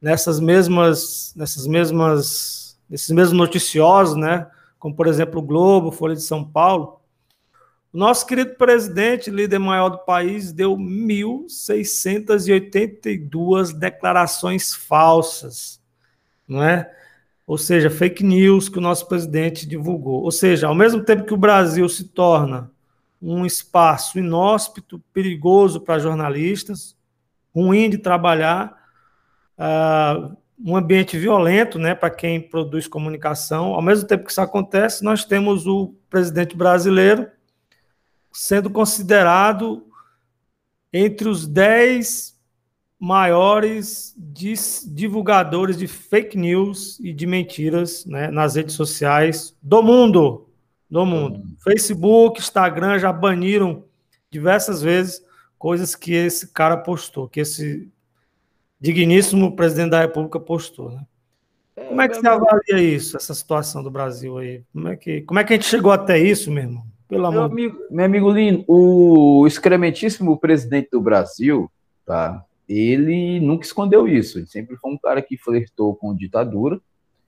[0.01, 4.47] nessas mesmas, nessas mesmas, nesses mesmos noticiosos, né,
[4.79, 7.01] como por exemplo o Globo, Folha de São Paulo,
[7.93, 15.79] o nosso querido presidente, líder maior do país, deu 1.682 declarações falsas,
[16.49, 16.91] não é?
[17.47, 20.23] Ou seja, fake news que o nosso presidente divulgou.
[20.23, 22.71] Ou seja, ao mesmo tempo que o Brasil se torna
[23.21, 26.97] um espaço inóspito, perigoso para jornalistas,
[27.55, 28.77] ruim de trabalhar,
[29.59, 33.75] uh, um ambiente violento né, para quem produz comunicação.
[33.75, 37.29] Ao mesmo tempo que isso acontece, nós temos o presidente brasileiro
[38.33, 39.87] sendo considerado
[40.93, 42.32] entre os dez
[43.03, 44.15] maiores
[44.87, 50.47] divulgadores de fake news e de mentiras né, nas redes sociais do mundo.
[50.89, 51.41] Do mundo.
[51.41, 51.57] Hum.
[51.65, 53.83] Facebook, Instagram já baniram
[54.31, 55.21] diversas vezes
[55.59, 57.91] coisas que esse cara postou, que esse
[58.81, 60.93] digníssimo presidente da República postou.
[60.93, 61.03] Né?
[61.75, 64.63] É, como é que você avalia isso, essa situação do Brasil aí?
[64.73, 66.87] Como é que, como é que a gente chegou até isso, meu irmão?
[67.09, 67.51] Pelo meu amor.
[67.51, 71.69] amigo, meu amigo Lino, o excrementíssimo presidente do Brasil,
[72.07, 72.45] tá?
[72.69, 74.39] Ele nunca escondeu isso.
[74.39, 76.81] Ele sempre foi um cara que flertou com ditadura.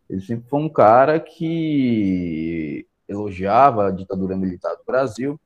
[0.09, 5.38] Ele sempre foi um cara que elogiava a ditadura militar do Brasil.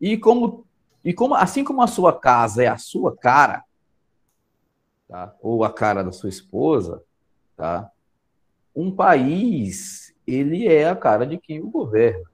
[0.00, 0.64] E como
[1.04, 3.62] e como assim como a sua casa é a sua cara,
[5.06, 5.34] tá?
[5.42, 7.02] Ou a cara da sua esposa,
[7.56, 7.90] tá?
[8.74, 12.24] Um país, ele é a cara de quem o governa.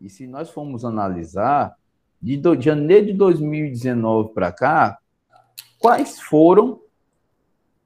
[0.00, 1.76] E se nós formos analisar,
[2.20, 4.98] de, do, de janeiro de 2019 para cá,
[5.84, 6.80] quais foram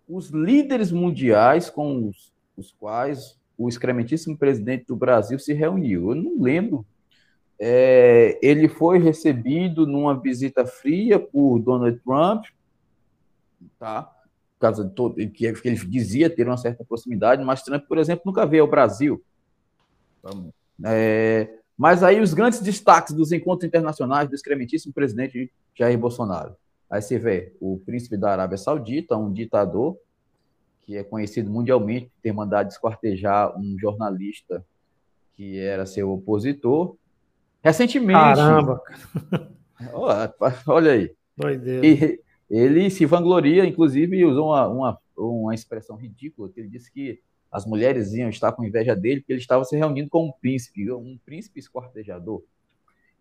[0.08, 6.10] os líderes mundiais com os, os, quais o excrementíssimo presidente do Brasil se reuniu?
[6.10, 6.86] Eu não lembro.
[7.58, 12.44] É, ele foi recebido numa visita fria por Donald Trump,
[13.80, 14.02] tá?
[14.04, 18.22] Por causa de todo, que ele dizia ter uma certa proximidade, mas Trump, por exemplo,
[18.26, 19.20] nunca veio ao Brasil.
[20.84, 26.54] É, mas aí os grandes destaques dos encontros internacionais do excrementíssimo presidente Jair Bolsonaro.
[26.90, 29.98] Aí você vê o príncipe da Arábia Saudita, um ditador
[30.82, 34.64] que é conhecido mundialmente por ter mandado desquartejar um jornalista
[35.36, 36.96] que era seu opositor.
[37.62, 38.18] Recentemente.
[38.18, 38.80] Caramba!
[40.66, 41.14] Olha aí.
[41.84, 42.20] E,
[42.50, 47.20] ele se vangloria, inclusive usou uma, uma, uma expressão ridícula, que ele disse que
[47.52, 50.90] as mulheres iam estar com inveja dele, porque ele estava se reunindo com um príncipe,
[50.90, 52.42] um príncipe esquartejador.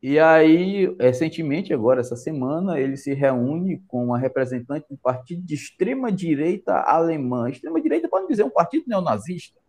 [0.02, 5.56] E aí, recentemente, agora, essa semana, ele se reúne com uma representante do partido de
[5.56, 7.50] extrema-direita alemã.
[7.50, 9.60] Extrema-direita pode dizer um partido neonazista.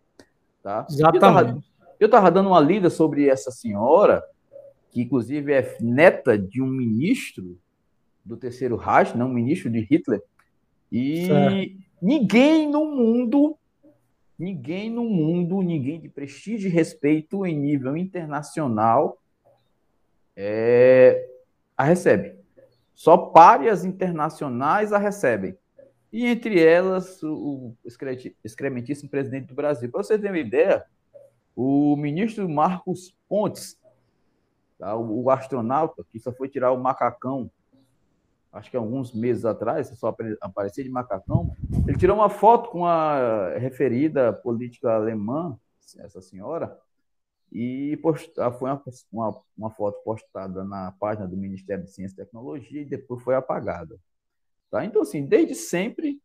[0.61, 0.85] Tá?
[0.89, 1.67] Exatamente.
[1.99, 4.23] Eu estava dando uma lida sobre essa senhora,
[4.91, 7.57] que inclusive é neta de um ministro
[8.23, 10.21] do Terceiro Reich, não, um ministro de Hitler,
[10.91, 11.77] e certo.
[12.01, 13.57] ninguém no mundo
[14.39, 19.17] Ninguém no mundo, ninguém de prestígio e respeito em nível internacional
[20.41, 21.29] é,
[21.75, 22.39] a recebe.
[22.93, 25.57] Só párias internacionais a recebem.
[26.11, 27.75] E entre elas, o
[28.43, 29.91] excrementíssimo presidente do Brasil.
[29.91, 30.85] Para você ter uma ideia,
[31.55, 33.77] o ministro Marcos Pontes,
[34.77, 37.51] tá, o astronauta que só foi tirar o macacão
[38.51, 41.55] acho que alguns meses atrás, só aparecia de macacão,
[41.87, 45.57] ele tirou uma foto com a referida política alemã,
[45.99, 46.77] essa senhora,
[47.51, 52.13] e posta, ah, foi uma, uma, uma, foto postada na página do Ministério de Ciência
[52.13, 53.97] e Tecnologia e depois foi apagada.
[54.69, 54.85] Tá?
[54.85, 56.21] Então, assim, desde sempre,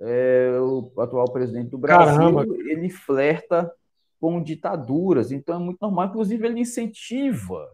[0.00, 2.44] é, o atual presidente do Brasil, Caramba.
[2.44, 3.72] ele flerta
[4.20, 7.68] com ditaduras, então é muito normal, inclusive ele incentiva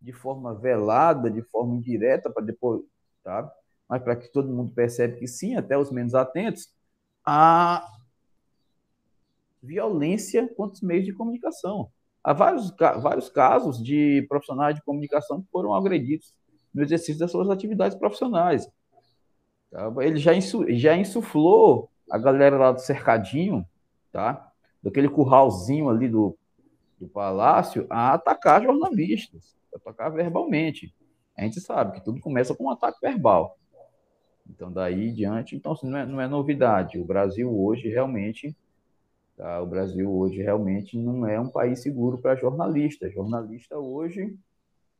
[0.00, 2.82] de forma velada, de forma indireta, para depois,
[3.22, 3.50] tá?
[3.88, 6.68] Mas para que todo mundo perceba que sim, até os menos atentos,
[7.24, 7.86] a
[9.64, 11.88] violência contra os meios de comunicação.
[12.22, 16.32] Há vários, vários casos de profissionais de comunicação que foram agredidos
[16.72, 18.68] no exercício das suas atividades profissionais.
[19.70, 19.92] Tá?
[20.00, 23.66] Ele já, insu, já insuflou a galera lá do cercadinho,
[24.10, 24.50] tá?
[24.82, 26.36] daquele curralzinho ali do,
[27.00, 30.94] do palácio, a atacar jornalistas, atacar verbalmente.
[31.36, 33.58] A gente sabe que tudo começa com um ataque verbal.
[34.48, 36.98] Então, daí diante, então, assim, não, é, não é novidade.
[36.98, 38.54] O Brasil hoje realmente,
[39.36, 39.60] tá?
[39.60, 43.10] o Brasil hoje realmente não é um país seguro para jornalista.
[43.10, 44.36] Jornalista hoje,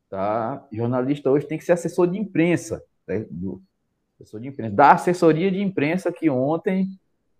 [0.08, 0.66] tá?
[0.72, 3.26] Jornalista hoje tem que ser assessor de imprensa, né?
[3.30, 3.62] Do,
[4.14, 6.88] assessor de imprensa, da assessoria de imprensa que ontem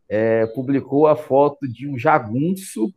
[0.08, 2.92] é, publicou a foto de um jagunço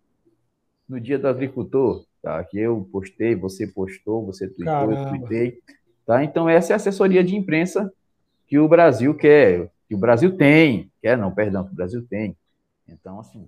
[0.87, 2.43] no Dia do Agricultor, tá?
[2.43, 5.59] Que eu postei, você postou, você tweetou, eu tweetei,
[6.05, 6.23] tá?
[6.23, 7.91] Então essa é a assessoria de imprensa
[8.47, 12.35] que o Brasil quer, que o Brasil tem, quer não, perdão, que o Brasil tem.
[12.87, 13.47] Então, assim,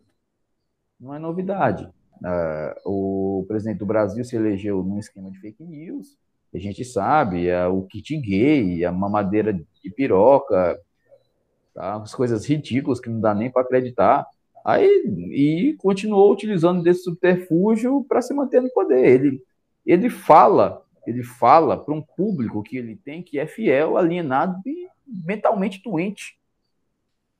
[0.99, 1.89] não é novidade.
[2.21, 6.17] Uh, o presidente do Brasil se elegeu num esquema de fake news,
[6.53, 10.79] a gente sabe, é o kit gay, a mamadeira de piroca,
[11.73, 11.95] tá?
[11.95, 14.25] as coisas ridículas que não dá nem para acreditar.
[14.65, 14.87] Aí,
[15.31, 19.05] e continuou utilizando desse subterfúgio para se manter no poder.
[19.05, 19.43] Ele,
[19.85, 24.87] ele fala, ele fala para um público que ele tem que é fiel, alienado e
[25.07, 26.37] mentalmente doente.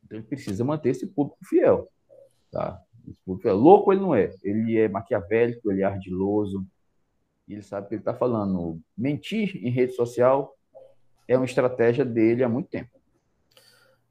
[0.06, 1.89] Então ele precisa manter esse público fiel.
[2.52, 2.82] Tá?
[3.45, 4.34] É louco, ele não é.
[4.43, 6.65] Ele é maquiavélico, ele é ardiloso.
[7.48, 8.80] Ele sabe o que ele está falando.
[8.98, 10.56] Mentir em rede social
[11.28, 12.89] é uma estratégia dele há muito tempo.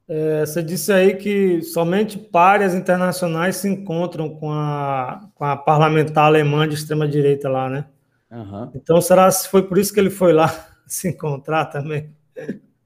[0.08, 6.24] É, você disse aí que somente párias internacionais se encontram com a, com a parlamentar
[6.24, 7.86] alemã de extrema-direita lá, né?
[8.30, 8.70] Uhum.
[8.74, 10.48] Então, será que foi por isso que ele foi lá
[10.86, 12.10] se encontrar também?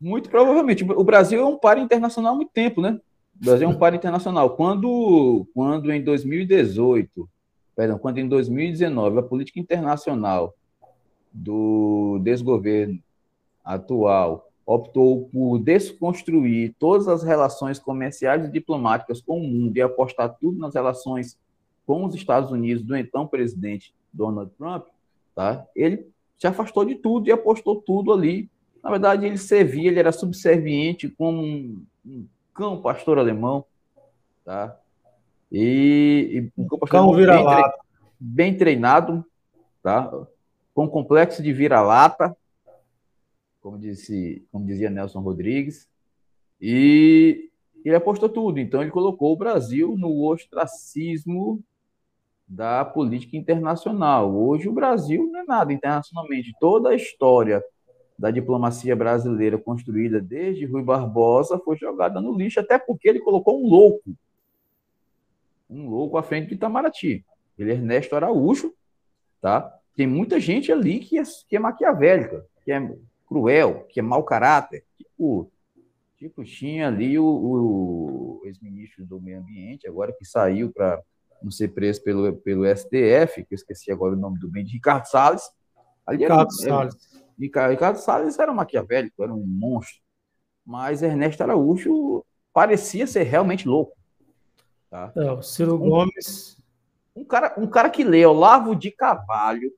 [0.01, 0.83] Muito provavelmente.
[0.85, 2.99] O Brasil é um par internacional há muito tempo, né?
[3.43, 4.57] Brasil é um par internacional.
[4.57, 7.29] Quando, quando em 2018,
[7.75, 10.55] perdão, quando em 2019 a política internacional
[11.33, 13.03] do desgoverno
[13.65, 20.37] atual optou por desconstruir todas as relações comerciais e diplomáticas com o mundo e apostar
[20.41, 21.37] tudo nas relações
[21.85, 24.85] com os Estados Unidos do então presidente Donald Trump,
[25.35, 25.67] tá?
[25.75, 26.07] Ele
[26.39, 28.49] se afastou de tudo e apostou tudo ali
[28.83, 31.41] na verdade, ele servia, ele era subserviente como
[32.05, 33.65] um cão pastor alemão,
[34.45, 34.79] tá?
[35.51, 37.73] E, e um cão pastor cão bem, tre
[38.19, 39.25] bem treinado,
[39.83, 40.11] tá?
[40.75, 42.37] Com complexo de vira-lata,
[43.61, 45.89] como, disse, como dizia Nelson Rodrigues,
[46.61, 47.51] e
[47.85, 48.59] ele apostou tudo.
[48.61, 51.63] Então, ele colocou o Brasil no ostracismo
[52.47, 54.35] da política internacional.
[54.35, 56.55] Hoje, o Brasil não é nada internacionalmente.
[56.61, 57.65] Toda a história
[58.19, 63.61] da diplomacia brasileira construída desde Rui Barbosa foi jogada no lixo, até porque ele colocou
[63.61, 64.15] um louco,
[65.69, 67.25] um louco à frente de Itamaraty.
[67.59, 68.73] Ele é Ernesto Araújo,
[69.41, 69.79] tá?
[69.97, 72.95] Tem muita gente ali que é, que é maquiavélica, que é
[73.27, 74.85] cruel, que é mau caráter.
[74.97, 75.51] Tipo,
[76.17, 81.03] tipo tinha ali o, o ex-ministro do Meio Ambiente, agora que saiu para
[81.43, 84.73] não ser preso pelo, pelo STF, que eu esqueci agora o nome do bem, de
[84.73, 85.43] Ricardo Salles.
[86.07, 86.95] Ali Ricardo Salles.
[87.47, 90.01] Ricardo Salles era um maquiavélico, era um monstro.
[90.65, 93.97] Mas Ernesto Araújo parecia ser realmente louco.
[94.91, 95.13] Tá?
[95.17, 96.57] É, o Ciro um, Gomes.
[97.17, 99.73] Um cara, um cara que lê Olavo de Carvalho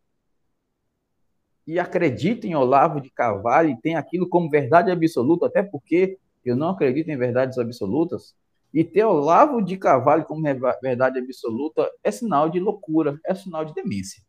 [1.67, 6.55] e acredita em Olavo de Carvalho e tem aquilo como verdade absoluta, até porque eu
[6.57, 8.35] não acredito em verdades absolutas.
[8.73, 10.43] E ter Olavo de Carvalho como
[10.83, 14.23] verdade absoluta é sinal de loucura, é sinal de demência.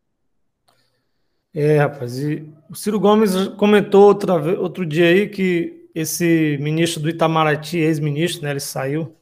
[1.58, 7.10] É, rapaz, e o Ciro Gomes comentou outra, outro dia aí que esse ministro do
[7.10, 9.16] Itamaraty, ex-ministro, né, ele saiu,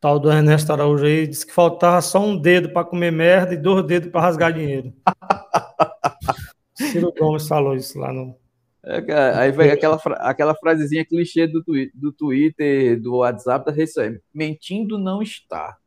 [0.00, 3.56] tal do Ernesto Araújo aí, disse que faltava só um dedo para comer merda e
[3.56, 4.92] dois dedos para rasgar dinheiro.
[6.74, 8.36] Ciro Gomes falou isso lá no.
[8.82, 14.20] É, aí vai aquela, aquela frasezinha clichê do, twi do Twitter, do WhatsApp da rede
[14.34, 15.78] Mentindo não está.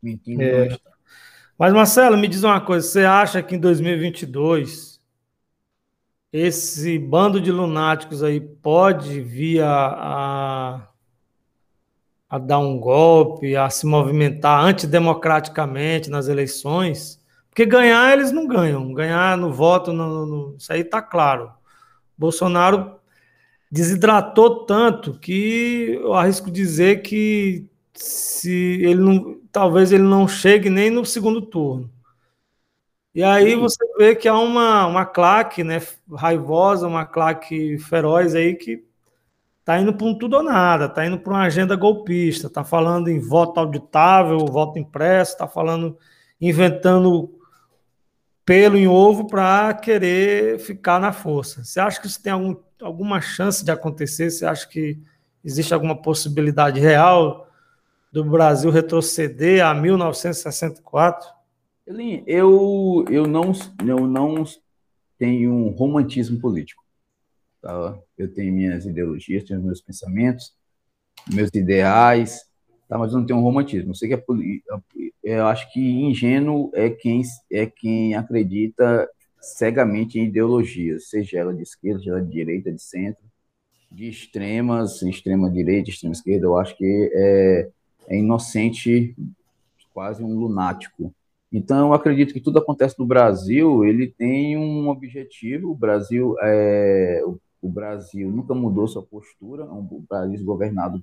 [0.00, 0.58] Mentindo é.
[0.58, 0.93] não está.
[1.58, 4.94] Mas, Marcelo, me diz uma coisa: você acha que em 2022
[6.32, 10.88] esse bando de lunáticos aí pode vir a, a,
[12.28, 17.22] a dar um golpe, a se movimentar antidemocraticamente nas eleições?
[17.48, 21.52] Porque ganhar eles não ganham, ganhar no voto, no, no, isso aí está claro.
[22.18, 22.96] Bolsonaro
[23.70, 30.90] desidratou tanto que eu arrisco dizer que se ele não, talvez ele não chegue nem
[30.90, 31.90] no segundo turno.
[33.14, 33.60] E aí Sim.
[33.60, 35.80] você vê que há uma, uma claque né,
[36.12, 38.84] raivosa, uma claque feroz aí que
[39.60, 43.08] está indo para um tudo ou nada, está indo para uma agenda golpista, está falando
[43.08, 45.96] em voto auditável, voto impresso, está falando,
[46.40, 47.32] inventando
[48.44, 51.64] pelo em ovo para querer ficar na força.
[51.64, 54.30] Você acha que isso tem algum, alguma chance de acontecer?
[54.30, 54.98] Você acha que
[55.42, 57.43] existe alguma possibilidade real
[58.14, 61.28] do Brasil retroceder a 1964?
[62.24, 63.50] Eu, eu, não,
[63.84, 64.44] eu não
[65.18, 66.80] tenho um romantismo político.
[67.60, 67.98] Tá?
[68.16, 70.54] Eu tenho minhas ideologias, tenho meus pensamentos,
[71.28, 72.42] meus ideais,
[72.88, 72.96] tá?
[72.96, 73.90] mas eu não tenho um romantismo.
[73.90, 74.20] Eu sei que é,
[75.24, 81.64] eu acho que ingênuo é quem é quem acredita cegamente em ideologias, seja ela de
[81.64, 83.24] esquerda, seja ela de direita, de centro,
[83.90, 86.46] de extremas, extrema direita, extrema esquerda.
[86.46, 87.70] Eu acho que é,
[88.08, 89.14] é inocente,
[89.92, 91.14] quase um lunático.
[91.52, 95.70] Então, eu acredito que tudo acontece no Brasil, ele tem um objetivo.
[95.70, 97.22] O Brasil, é,
[97.62, 101.02] o Brasil nunca mudou sua postura, é um país governado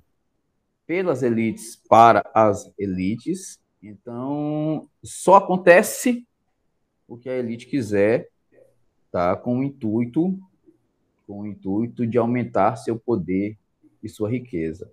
[0.86, 3.58] pelas elites para as elites.
[3.82, 6.26] Então, só acontece
[7.08, 8.28] o que a elite quiser,
[9.10, 9.34] tá?
[9.36, 10.38] Com o intuito,
[11.26, 13.56] com o intuito de aumentar seu poder
[14.02, 14.90] e sua riqueza.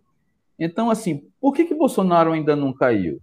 [0.60, 3.22] Então, assim, por que que Bolsonaro ainda não caiu?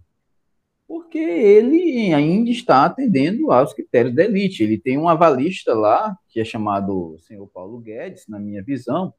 [0.87, 4.63] porque ele ainda está atendendo aos critérios da elite.
[4.63, 9.13] Ele tem um avalista lá, que é chamado senhor Paulo Guedes, na minha visão,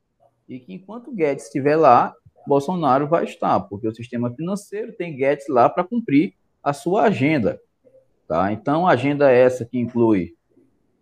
[0.48, 2.14] e que enquanto Guedes estiver lá,
[2.46, 7.60] Bolsonaro vai estar, porque o sistema financeiro tem Guedes lá para cumprir a sua agenda.
[8.26, 8.50] Tá?
[8.50, 10.34] Então, a agenda é essa que inclui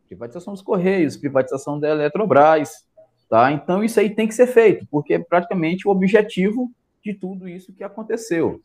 [0.09, 2.85] privatização dos Correios, privatização da Eletrobras.
[3.29, 3.53] Tá?
[3.53, 6.73] Então, isso aí tem que ser feito, porque é praticamente o objetivo
[7.07, 8.61] de tudo isso que aconteceu.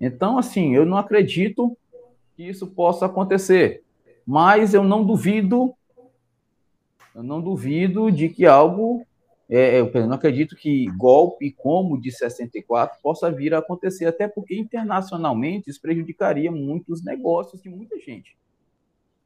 [0.00, 1.76] Então, assim, eu não acredito
[2.34, 3.82] que isso possa acontecer,
[4.26, 5.74] mas eu não duvido,
[7.14, 9.06] eu não duvido de que algo,
[9.48, 14.26] é, eu não acredito que golpe como o de 64 possa vir a acontecer, até
[14.26, 18.36] porque internacionalmente isso prejudicaria muitos negócios de muita gente.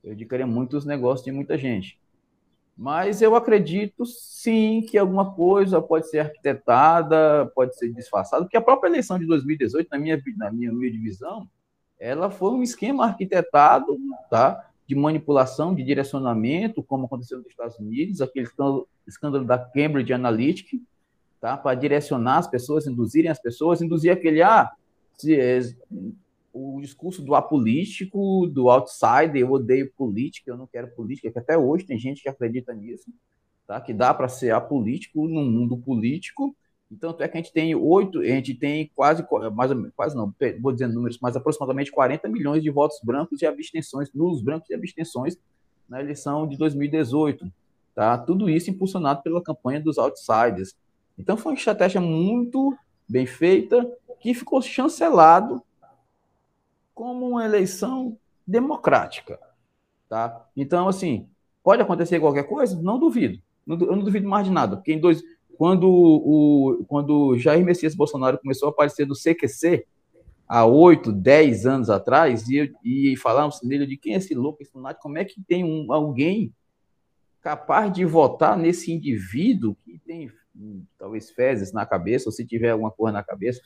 [0.03, 1.99] Prejudicaria muitos negócios de muita gente.
[2.79, 8.63] Mas eu acredito sim que alguma coisa pode ser arquitetada, pode ser disfarçada, porque a
[8.63, 11.51] própria eleição de 2018, na minha, na minha, minha divisão,
[11.99, 13.99] ela foi um esquema arquitetado
[14.31, 18.47] tá, de manipulação, de direcionamento, como aconteceu nos Estados Unidos, aquele
[19.05, 20.79] escândalo da Cambridge Analytica,
[21.41, 24.71] tá, para direcionar as pessoas, induzirem as pessoas, induzir aquele, ah,
[25.17, 25.77] se,
[26.59, 31.57] o discurso do apolítico, do outsider, eu odeio política, eu não quero política, que até
[31.57, 33.11] hoje tem gente que acredita nisso,
[33.67, 33.81] tá?
[33.81, 36.55] que dá para ser apolítico no mundo político.
[36.91, 40.35] Então, é que a gente tem oito, a gente tem quase, mais menos, quase não,
[40.61, 44.75] vou dizendo números, mas aproximadamente 40 milhões de votos brancos e abstenções, nulos brancos e
[44.75, 45.37] abstenções
[45.89, 47.47] na eleição de 2018.
[47.95, 48.17] Tá?
[48.17, 50.75] Tudo isso impulsionado pela campanha dos outsiders.
[51.19, 53.87] Então, foi uma estratégia muito bem feita,
[54.21, 55.63] que ficou chancelado
[56.99, 59.39] como uma eleição democrática,
[60.09, 60.45] tá?
[60.57, 61.29] Então, assim,
[61.63, 62.83] pode acontecer qualquer coisa?
[62.83, 63.41] Não duvido.
[63.65, 65.23] Eu não duvido mais de nada, porque em dois,
[65.57, 69.87] quando o quando Jair Messias Bolsonaro começou a aparecer do CQC
[70.49, 74.75] há oito, dez anos atrás e, e falamos nele de quem é esse louco, esse
[74.75, 76.53] lunático, como é que tem um, alguém
[77.41, 82.71] capaz de votar nesse indivíduo que tem hum, talvez fezes na cabeça ou se tiver
[82.71, 83.63] alguma coisa na cabeça,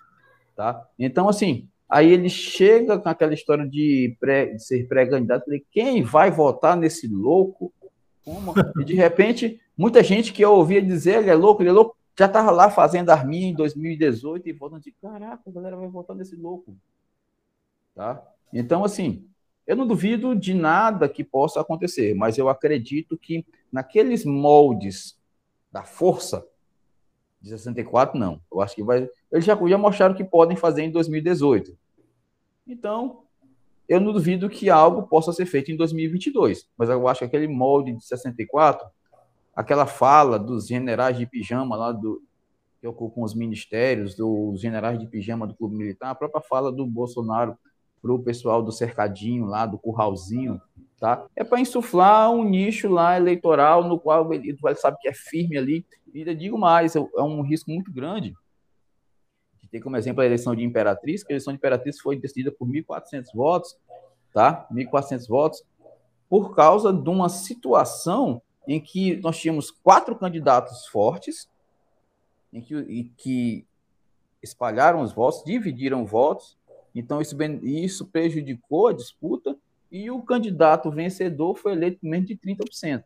[0.55, 0.87] tá?
[0.99, 5.45] Então assim, Aí ele chega com aquela história de, pré, de ser pré-candidato.
[5.45, 7.71] Falei, quem vai votar nesse louco?
[8.25, 8.55] Como?
[8.81, 11.95] E de repente, muita gente que eu ouvia dizer, ele é louco, ele é louco,
[12.19, 16.17] já estava lá fazendo arminha em 2018 e votando de caraca, a galera vai votar
[16.17, 16.75] nesse louco.
[17.95, 18.27] Tá?
[18.55, 19.27] Então, assim,
[19.67, 25.15] eu não duvido de nada que possa acontecer, mas eu acredito que naqueles moldes
[25.71, 26.43] da força
[27.39, 28.41] de 64, não.
[28.51, 29.11] Eu acho que vai.
[29.31, 31.82] Eles já, já mostraram que podem fazer em 2018.
[32.67, 33.25] Então,
[33.89, 37.49] eu não duvido que algo possa ser feito em 2022, mas eu acho que aquele
[37.49, 38.87] molde de 64,
[39.55, 42.23] aquela fala dos generais de pijama lá do
[42.81, 46.85] que ocupam os ministérios, dos generais de pijama do clube militar, a própria fala do
[46.85, 47.57] Bolsonaro
[48.03, 50.61] para o pessoal do cercadinho lá, do curralzinho,
[50.99, 51.25] tá?
[51.37, 55.57] É para insuflar um nicho lá eleitoral no qual ele, ele sabe que é firme
[55.57, 55.87] ali.
[56.13, 58.35] E ainda digo mais, é, é um risco muito grande,
[59.73, 62.69] tem como exemplo a eleição de Imperatriz, que a eleição de Imperatriz foi decidida por
[62.69, 63.75] 1.400 votos,
[64.31, 64.69] tá?
[64.71, 65.65] 1.400 votos,
[66.29, 71.51] por causa de uma situação em que nós tínhamos quatro candidatos fortes,
[72.53, 73.67] em que, em que
[74.43, 76.59] espalharam os votos, dividiram votos,
[76.95, 79.57] então isso, isso prejudicou a disputa,
[79.91, 83.05] e o candidato vencedor foi eleito com menos de 30%.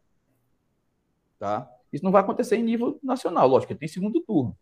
[1.39, 1.71] Tá?
[1.93, 4.57] Isso não vai acontecer em nível nacional, lógico, tem segundo turno.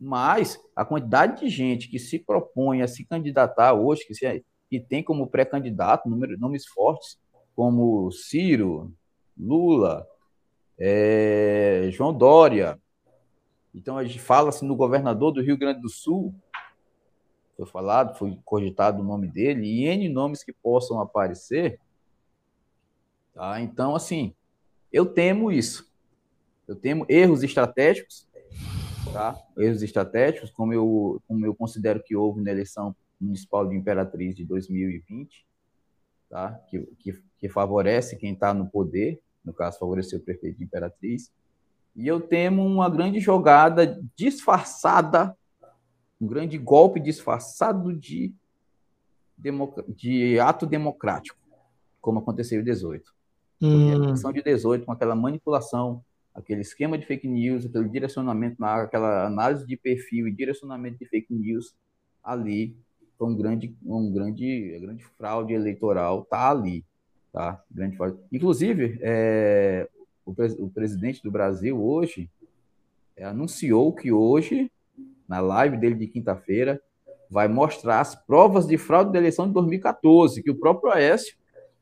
[0.00, 4.78] Mas a quantidade de gente que se propõe a se candidatar hoje, que, se, que
[4.80, 7.18] tem como pré-candidato nomes fortes,
[7.54, 8.92] como Ciro,
[9.36, 10.06] Lula,
[10.78, 12.78] é, João Dória.
[13.74, 16.34] Então a gente fala assim no governador do Rio Grande do Sul,
[17.56, 21.80] foi falado, foi cogitado o nome dele, e N nomes que possam aparecer.
[23.32, 23.60] Tá?
[23.62, 24.34] Então, assim,
[24.92, 25.90] eu temo isso.
[26.68, 28.28] Eu temo erros estratégicos,
[29.12, 29.36] tá?
[29.58, 34.44] erros estratégicos, como eu, como eu considero que houve na eleição municipal de Imperatriz de
[34.44, 35.46] 2020,
[36.28, 36.52] tá?
[36.68, 41.32] que, que, que favorece quem está no poder, no caso, favoreceu o prefeito de Imperatriz.
[41.94, 45.36] E eu temo uma grande jogada disfarçada
[46.20, 48.34] um grande golpe disfarçado de,
[49.88, 51.38] de ato democrático,
[52.00, 53.14] como aconteceu em 18.
[53.60, 53.90] Hum.
[53.90, 56.02] A eleição de 18, com aquela manipulação,
[56.36, 61.32] aquele esquema de fake news, aquele direcionamento, aquela análise de perfil e direcionamento de fake
[61.32, 61.74] news
[62.22, 62.76] ali,
[63.18, 66.84] foi um grande, um grande, grande fraude eleitoral, tá ali,
[67.32, 67.60] tá?
[67.70, 68.18] Grande fraude.
[68.30, 69.88] Inclusive, é,
[70.24, 72.30] o, o, presidente do Brasil hoje
[73.16, 74.70] é, anunciou que hoje
[75.28, 76.80] na live dele de quinta-feira,
[77.28, 81.36] vai mostrar as provas de fraude da eleição de 2014, que o próprio Aécio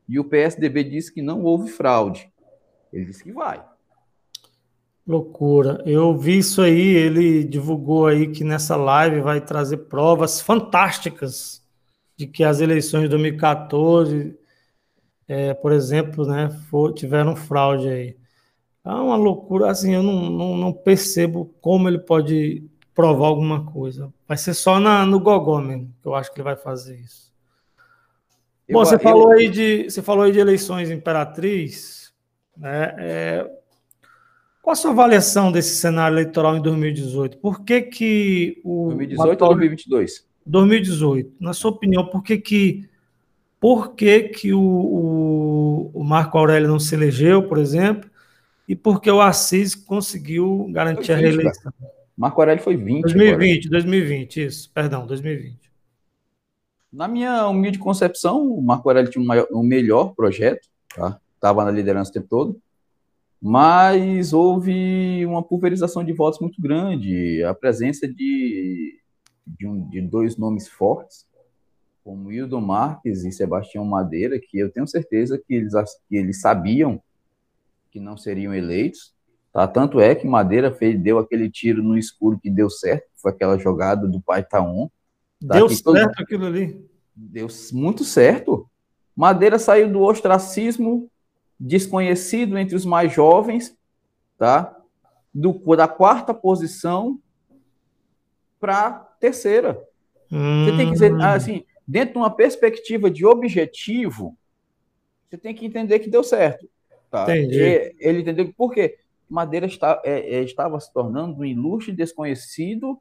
[0.09, 2.31] e o PSDB disse que não houve fraude.
[2.93, 3.63] Ele disse que vai.
[5.07, 5.83] Loucura.
[5.85, 11.63] Eu vi isso aí, ele divulgou aí que nessa live vai trazer provas fantásticas
[12.17, 14.37] de que as eleições de 2014,
[15.29, 18.17] é, por exemplo, né, for, tiveram fraude aí.
[18.85, 24.13] É uma loucura, assim, eu não, não, não percebo como ele pode provar alguma coisa.
[24.27, 27.33] Vai ser só na, no Gogó mesmo, que eu acho que ele vai fazer isso.
[28.69, 29.01] Eu, Bom, você, eu...
[29.01, 32.13] falou aí de, você falou aí de eleições imperatriz.
[32.57, 32.95] Né?
[32.99, 33.51] É,
[34.65, 37.37] qual a sua avaliação desse cenário eleitoral em 2018?
[37.37, 38.87] Por que que o...
[38.87, 40.27] 2018 ou 2022?
[40.47, 41.33] 2018.
[41.39, 42.89] Na sua opinião, por que que,
[43.61, 48.11] por que, que o, o, o Marco Aurélio não se elegeu, por exemplo,
[48.67, 51.71] e por que o Assis conseguiu garantir a reeleição?
[52.17, 53.03] Marco Aurélio foi 20.
[53.03, 53.83] 2020, agora.
[53.83, 54.71] 2020, isso.
[54.73, 55.59] Perdão, 2020.
[56.91, 61.21] Na minha humilde concepção, o Marco Aurélio tinha um, maior, um melhor projeto, tá?
[61.35, 62.63] Estava na liderança o tempo todo,
[63.41, 69.01] mas houve uma pulverização de votos muito grande, a presença de,
[69.47, 71.27] de, um, de dois nomes fortes,
[72.03, 75.73] como Hildon Marques e Sebastião Madeira, que eu tenho certeza que eles,
[76.09, 77.03] que eles sabiam
[77.91, 79.15] que não seriam eleitos,
[79.55, 79.69] Tá?
[79.69, 83.57] Tanto é que Madeira fez, deu aquele tiro no escuro que deu certo, foi aquela
[83.57, 84.89] jogada do Pai Taon.
[85.47, 85.55] Tá?
[85.55, 85.97] Deu certo todo...
[85.97, 86.85] aquilo ali.
[87.15, 88.69] Deu muito certo.
[89.15, 91.09] Madeira saiu do ostracismo
[91.59, 93.77] desconhecido entre os mais jovens,
[94.37, 94.77] tá?
[95.33, 97.19] Do, da quarta posição
[98.61, 99.83] para terceira.
[100.31, 100.65] Hum.
[100.65, 101.23] Você tem que dizer, hum.
[101.23, 104.37] assim, dentro de uma perspectiva de objetivo,
[105.29, 106.69] você tem que entender que deu certo.
[107.11, 107.25] Tá?
[107.25, 107.95] Entendi.
[108.01, 108.99] ele entendeu por quê?
[109.29, 112.99] Madeira está, é, é, estava se tornando um ilustre desconhecido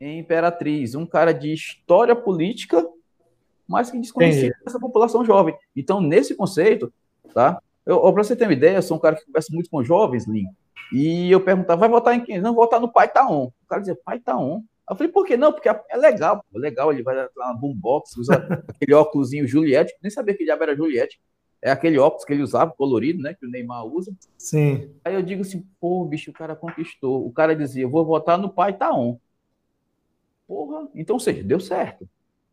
[0.00, 2.86] em Imperatriz, um cara de história política,
[3.66, 5.56] mas que desconhecia essa população jovem.
[5.74, 6.92] Então, nesse conceito,
[7.34, 7.60] tá?
[7.84, 10.26] Eu, para você ter uma ideia, eu sou um cara que conversa muito com jovens,
[10.26, 10.46] Lin,
[10.92, 12.40] e eu perguntava, vai votar em quem?
[12.40, 13.46] Não, votar no Pai Taon.
[13.46, 14.62] O cara dizia, Pai Taon?
[14.88, 15.52] Eu falei, por que não?
[15.52, 18.34] Porque é legal, pô, legal, ele vai lá na boombox, usa
[18.68, 21.18] aquele óculosinho Juliette, nem sabia que diabo era Juliette,
[21.64, 23.32] é aquele óculos que ele usava, colorido, né?
[23.32, 24.14] Que o Neymar usa.
[24.36, 24.94] Sim.
[25.02, 27.26] Aí eu digo assim, pô, bicho, o cara conquistou.
[27.26, 29.16] O cara dizia, eu vou votar no pai Taon.
[30.46, 32.06] Porra, então, ou seja, deu certo.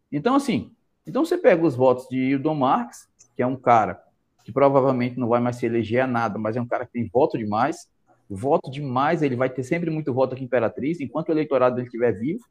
[0.09, 0.71] Então, assim,
[1.05, 4.01] então você pega os votos de Hildon Marques, que é um cara
[4.43, 7.07] que provavelmente não vai mais se eleger a nada, mas é um cara que tem
[7.07, 7.89] voto demais.
[8.29, 11.87] Voto demais, ele vai ter sempre muito voto aqui em Imperatriz, enquanto o eleitorado dele
[11.87, 12.45] estiver vivo.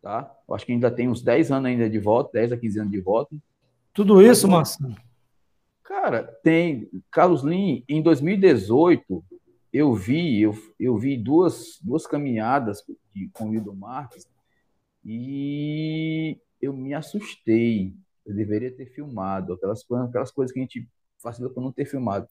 [0.00, 0.32] Tá?
[0.48, 2.92] Eu acho que ainda tem uns 10 anos ainda de voto, 10 a 15 anos
[2.92, 3.36] de voto.
[3.92, 4.94] Tudo isso, Marcelo?
[5.82, 6.88] Cara, tem.
[7.10, 9.24] Carlos Lin, em 2018,
[9.72, 12.84] eu vi, eu, eu vi duas, duas caminhadas
[13.32, 14.26] com o Hildo Marques
[15.04, 17.94] e eu me assustei.
[18.26, 20.88] Eu deveria ter filmado aquelas, aquelas coisas que a gente
[21.22, 22.28] facilita por não ter filmado.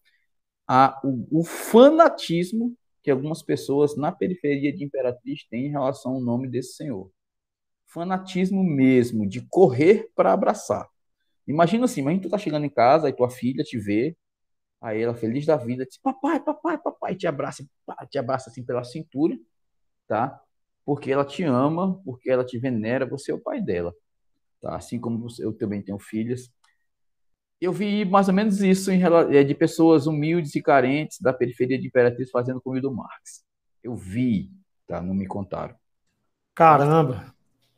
[0.67, 6.21] A, o, o fanatismo que algumas pessoas na periferia de Imperatriz têm em relação ao
[6.21, 7.11] nome desse senhor.
[7.85, 10.87] Fanatismo mesmo, de correr para abraçar.
[11.47, 14.15] Imagina assim, imagina tu tá chegando em casa, aí tua filha te vê,
[14.81, 17.65] aí ela feliz da vida, diz, papai, papai, papai, te abraça,
[18.09, 19.37] te abraça assim pela cintura,
[20.07, 20.41] tá?
[20.85, 23.93] Porque ela te ama, porque ela te venera, você é o pai dela,
[24.63, 24.77] tá?
[24.77, 26.49] Assim como eu também tenho filhas.
[27.59, 31.77] Eu vi mais ou menos isso em, é, de pessoas humildes e carentes da periferia
[31.77, 33.43] de Imperatriz fazendo comida do Marx.
[33.83, 34.49] Eu vi,
[34.87, 35.01] tá?
[35.01, 35.75] Não me contaram.
[36.55, 37.33] Caramba!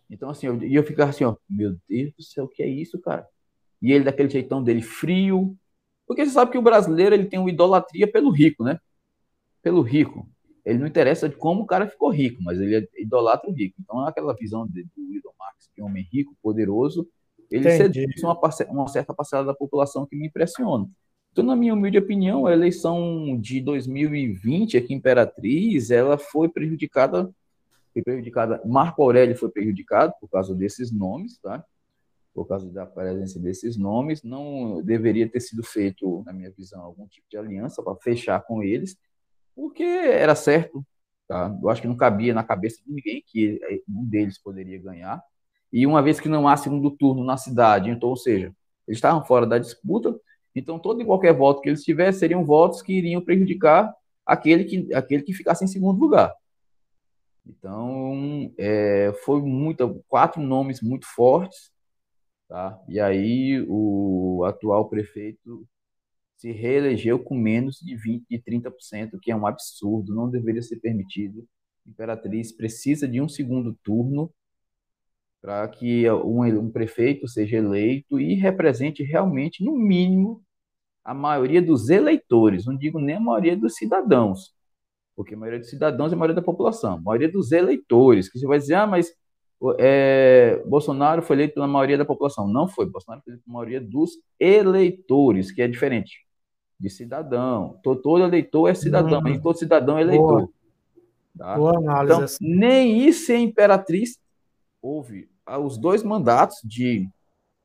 [0.09, 3.01] Então, assim, eu, eu ficava assim, ó, meu Deus do céu, o que é isso,
[3.01, 3.27] cara?
[3.81, 5.57] E ele daquele jeitão dele, frio.
[6.07, 8.79] Porque você sabe que o brasileiro ele tem uma idolatria pelo rico, né?
[9.63, 10.29] Pelo rico.
[10.66, 13.76] Ele não interessa de como o cara ficou rico, mas ele idolatra o rico.
[13.80, 17.07] Então, aquela visão de, do Elon Marx, que é um homem rico, poderoso,
[17.51, 18.39] ele seduz uma,
[18.70, 20.89] uma certa parcela da população que me impressiona.
[21.32, 27.30] Então, na minha humilde opinião, a eleição de 2020 aqui em Imperatriz, ela foi prejudicada,
[27.93, 31.63] foi prejudicada, Marco Aurélio foi prejudicado por causa desses nomes, tá?
[32.34, 37.05] Por causa da presença desses nomes, não deveria ter sido feito, na minha visão, algum
[37.07, 38.97] tipo de aliança para fechar com eles,
[39.56, 40.86] porque era certo,
[41.28, 41.56] tá?
[41.62, 45.24] Eu acho que não cabia na cabeça de ninguém que um deles poderia ganhar.
[45.72, 48.53] E uma vez que não há segundo turno na cidade, então, ou seja,
[48.88, 50.16] eles estavam fora da disputa,
[50.56, 53.93] então, todo e qualquer voto que eles tivessem seriam votos que iriam prejudicar
[54.26, 56.34] aquele que, aquele que ficasse em segundo lugar.
[57.45, 61.72] Então, é, foi muito, quatro nomes muito fortes,
[62.47, 62.80] tá?
[62.88, 65.68] E aí o atual prefeito
[66.46, 70.76] se reelegeu com menos de 20, de 30%, que é um absurdo, não deveria ser
[70.76, 71.43] permitido.
[71.88, 74.32] Imperatriz precisa de um segundo turno
[75.41, 80.43] para que um, um prefeito seja eleito e represente realmente, no mínimo,
[81.04, 84.54] a maioria dos eleitores, não digo nem a maioria dos cidadãos,
[85.16, 88.38] porque a maioria dos cidadãos é a maioria da população, a maioria dos eleitores, que
[88.38, 89.12] você vai dizer, ah, mas
[89.80, 92.48] é, Bolsonaro foi eleito pela maioria da população.
[92.48, 96.24] Não foi, Bolsonaro foi eleito pela maioria dos eleitores, que é diferente
[96.80, 97.80] de cidadão.
[97.84, 100.41] Todo, eleitor é cidadão, hum, todo cidadão é eleitor.
[100.41, 100.49] Boa,
[101.38, 101.57] tá?
[101.57, 102.38] boa análise.
[102.41, 104.19] Então, nem isso é imperatriz.
[104.82, 107.09] Houve ah, os dois mandatos de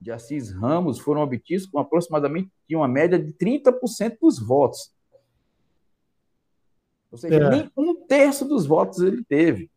[0.00, 4.90] de Assis Ramos foram obtidos com aproximadamente uma média de 30% dos votos.
[7.12, 7.50] Ou seja, é.
[7.50, 9.70] nem um terço dos votos ele teve.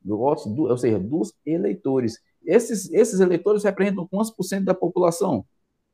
[0.00, 2.20] Do votos do, ou seja, dos eleitores.
[2.44, 5.44] Esses, esses eleitores representam quantos por cento da população?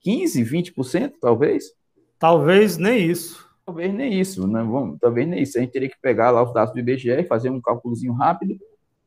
[0.00, 1.74] 15, 20%, talvez?
[2.18, 3.48] Talvez nem isso.
[3.64, 4.62] Talvez nem isso, né?
[4.62, 5.58] Vamos, talvez nem isso.
[5.58, 8.58] A gente teria que pegar lá os dados do IBGE e fazer um cálculozinho rápido.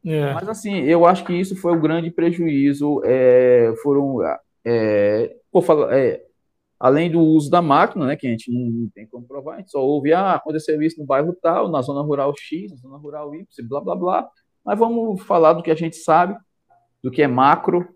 [0.06, 0.34] É.
[0.34, 3.02] Mas assim, eu acho que isso foi o um grande prejuízo.
[3.04, 4.20] É, foram
[4.64, 6.24] é, por falar, é,
[6.80, 9.72] além do uso da máquina, né, que a gente não tem como provar, a gente
[9.72, 13.36] só ouve, ah, aconteceu isso no bairro tal, na zona rural X, na zona rural
[13.36, 14.30] Y, blá, blá, blá.
[14.64, 16.38] Mas vamos falar do que a gente sabe,
[17.04, 17.88] do que é macro,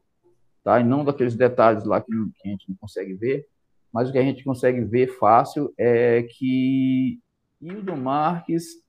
[0.63, 0.79] tá?
[0.79, 3.47] E não daqueles detalhes lá que, que a gente não consegue ver.
[3.95, 7.17] Mas o que a gente consegue ver fácil é que
[7.61, 8.83] Hildo Marques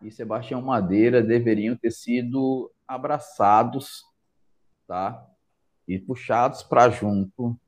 [0.00, 4.04] e Sebastião Madeira deveriam ter sido abraçados,
[4.86, 5.28] tá?
[5.88, 7.58] e puxados para junto,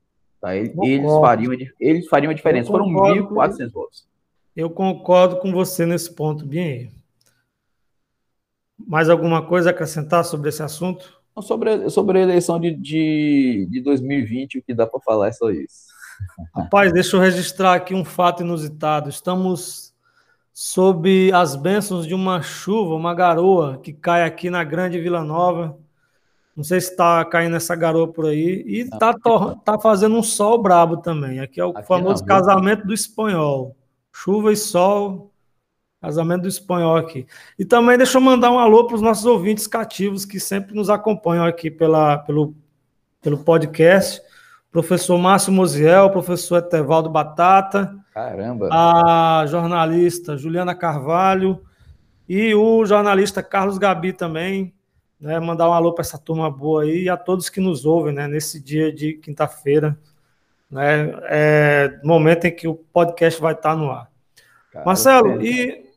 [0.40, 0.54] tá?
[0.54, 0.72] eles,
[1.20, 2.70] fariam, eles fariam a diferença.
[2.70, 4.08] Foram 1.400 votos.
[4.54, 6.92] Eu concordo com você nesse ponto, bem.
[8.78, 11.17] Mais alguma coisa a acrescentar sobre esse assunto?
[11.42, 15.50] Sobre, sobre a eleição de, de, de 2020, o que dá para falar é só
[15.50, 15.88] isso.
[16.54, 19.08] Rapaz, deixa eu registrar aqui um fato inusitado.
[19.08, 19.94] Estamos
[20.52, 25.78] sob as bênçãos de uma chuva, uma garoa que cai aqui na Grande Vila Nova.
[26.56, 28.64] Não sei se está caindo essa garoa por aí.
[28.66, 29.14] E está
[29.64, 31.38] tá fazendo um sol brabo também.
[31.38, 33.76] Aqui é o aqui famoso casamento do espanhol.
[34.12, 35.27] Chuva e sol,
[36.00, 37.26] casamento do espanhol aqui.
[37.58, 40.88] E também deixa eu mandar um alô para os nossos ouvintes cativos que sempre nos
[40.88, 42.54] acompanham aqui pela, pelo,
[43.20, 44.22] pelo podcast.
[44.70, 47.96] Professor Márcio Moziel, professor Etevaldo Batata.
[48.12, 48.68] Caramba!
[48.70, 51.62] A jornalista Juliana Carvalho
[52.28, 54.74] e o jornalista Carlos Gabi também
[55.20, 58.14] né, mandar um alô para essa turma boa aí e a todos que nos ouvem
[58.14, 59.98] né, nesse dia de quinta-feira,
[60.70, 64.08] né, é, momento em que o podcast vai estar no ar.
[64.70, 65.87] Cara, Marcelo, e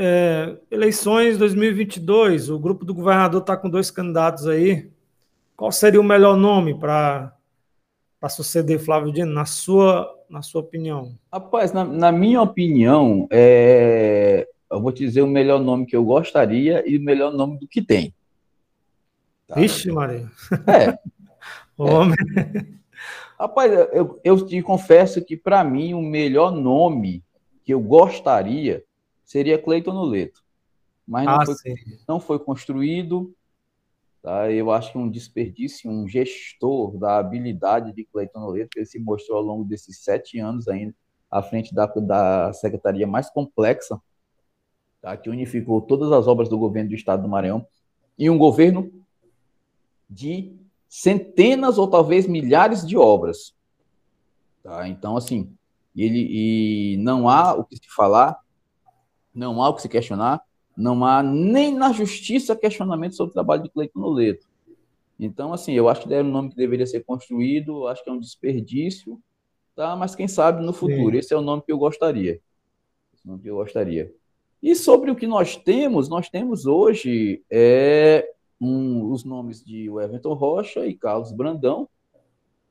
[0.00, 4.88] é, eleições 2022, o grupo do governador está com dois candidatos aí.
[5.56, 7.34] Qual seria o melhor nome para
[8.28, 11.18] suceder Flávio Dino, na sua, na sua opinião?
[11.32, 16.04] Rapaz, na, na minha opinião, é, eu vou te dizer o melhor nome que eu
[16.04, 18.14] gostaria e o melhor nome do que tem.
[19.48, 19.56] Tá?
[19.56, 20.30] Vixe, Maria.
[20.68, 20.96] É.
[21.76, 22.16] Homem.
[22.36, 22.64] É.
[23.36, 27.24] Rapaz, eu, eu te confesso que, para mim, o melhor nome
[27.64, 28.84] que eu gostaria
[29.28, 30.42] seria Cleiton Noleto.
[31.06, 31.74] Mas não, ah, foi,
[32.08, 33.34] não foi construído.
[34.22, 34.50] Tá?
[34.50, 38.98] Eu acho que um desperdício, um gestor da habilidade de Cleiton Noleto, que ele se
[38.98, 40.94] mostrou ao longo desses sete anos ainda,
[41.30, 44.00] à frente da, da secretaria mais complexa,
[45.02, 45.14] tá?
[45.14, 47.66] que unificou todas as obras do governo do estado do Maranhão,
[48.18, 48.90] e um governo
[50.08, 50.56] de
[50.88, 53.54] centenas ou talvez milhares de obras.
[54.62, 54.88] Tá?
[54.88, 55.54] Então, assim,
[55.94, 58.38] ele e não há o que se falar,
[59.38, 60.42] não há o que se questionar.
[60.76, 64.46] não há nem na justiça questionamento sobre o trabalho de Cleiton Noleto.
[65.18, 68.12] Então, assim, eu acho que era um nome que deveria ser construído, acho que é
[68.12, 69.20] um desperdício,
[69.74, 69.96] tá?
[69.96, 71.10] Mas quem sabe no futuro.
[71.10, 71.18] Sim.
[71.18, 72.40] Esse é o nome que eu gostaria.
[73.12, 74.14] Esse é o nome que eu gostaria.
[74.62, 78.28] E sobre o que nós temos, nós temos hoje é,
[78.60, 81.88] um, os nomes de Everton Rocha e Carlos Brandão.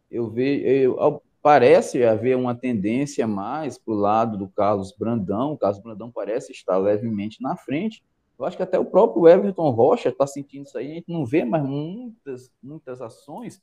[0.10, 5.54] Eu vejo, eu, parece haver uma tendência mais para o lado do Carlos Brandão.
[5.54, 8.04] O Carlos Brandão parece estar levemente na frente.
[8.38, 10.92] Eu acho que até o próprio Everton Rocha está sentindo isso aí.
[10.92, 13.62] A gente não vê mais muitas, muitas ações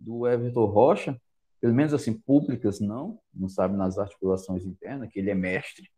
[0.00, 1.20] do Everton Rocha,
[1.60, 3.18] pelo menos assim, públicas, não.
[3.34, 5.90] Não sabe nas articulações internas, que ele é mestre,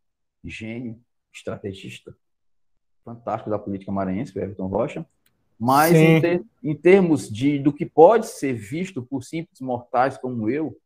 [0.42, 1.00] gênio,
[1.32, 2.12] estrategista
[3.04, 5.06] fantástico da política maranhense, o Everton Rocha.
[5.60, 10.50] Mas em, ter, em, termos de do que pode ser visto por simples mortais como
[10.50, 10.76] eu,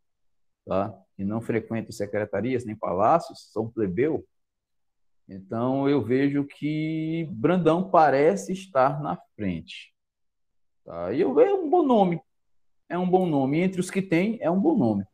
[0.69, 0.95] tá?
[1.17, 4.25] que não frequentam secretarias nem palácios, são plebeu,
[5.29, 9.93] então eu vejo que Brandão parece estar na frente.
[10.85, 11.13] Tá?
[11.13, 12.21] E eu, é um bom nome.
[12.89, 13.59] É um bom nome.
[13.59, 15.05] Entre os que tem, é um bom nome.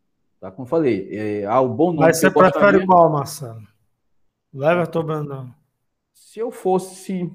[0.40, 0.52] Tá?
[0.52, 2.06] Como falei, é, há o bom nome.
[2.06, 3.66] Mas você prefere qual, Marcelo?
[4.54, 5.54] Everton Brandão.
[6.12, 7.28] Se eu fosse,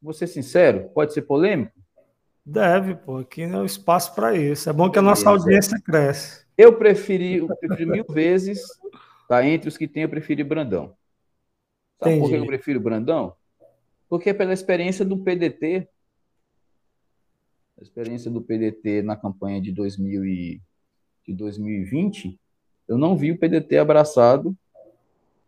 [0.00, 1.76] vou ser sincero, pode ser polêmico?
[2.46, 3.18] Deve, pô.
[3.18, 4.70] Aqui é o espaço para isso.
[4.70, 6.46] É bom que a nossa audiência cresce.
[6.56, 8.62] Eu preferi, eu preferi mil vezes,
[9.28, 9.44] tá?
[9.44, 10.94] Entre os que tem, eu preferi Brandão.
[11.98, 12.20] Sabe Entendi.
[12.20, 13.34] por que eu prefiro Brandão?
[14.08, 15.88] Porque pela experiência do PDT,
[17.80, 20.62] a experiência do PDT na campanha de, 2000 e,
[21.26, 22.38] de 2020,
[22.86, 24.56] eu não vi o PDT abraçado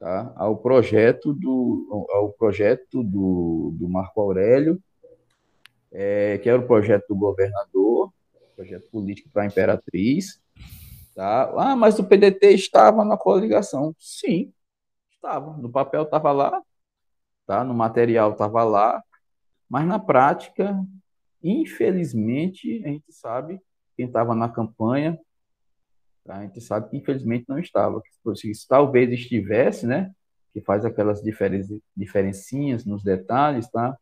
[0.00, 4.82] tá, ao projeto do, ao projeto do, do Marco Aurélio,
[5.92, 8.12] é, que era o projeto do governador,
[8.54, 10.40] projeto político para a Imperatriz.
[11.14, 11.52] Tá?
[11.56, 13.94] Ah, mas o PDT estava na coligação.
[13.98, 14.52] Sim,
[15.12, 15.56] estava.
[15.56, 16.62] No papel estava lá,
[17.46, 17.64] tá?
[17.64, 19.02] no material estava lá,
[19.68, 20.78] mas na prática,
[21.42, 23.60] infelizmente, a gente sabe,
[23.96, 25.18] quem estava na campanha
[26.28, 28.02] a gente sabe que infelizmente não estava.
[28.34, 30.12] Se talvez estivesse, né?
[30.52, 31.62] Que faz aquelas diferen
[31.96, 33.96] diferencinhas nos detalhes, tá?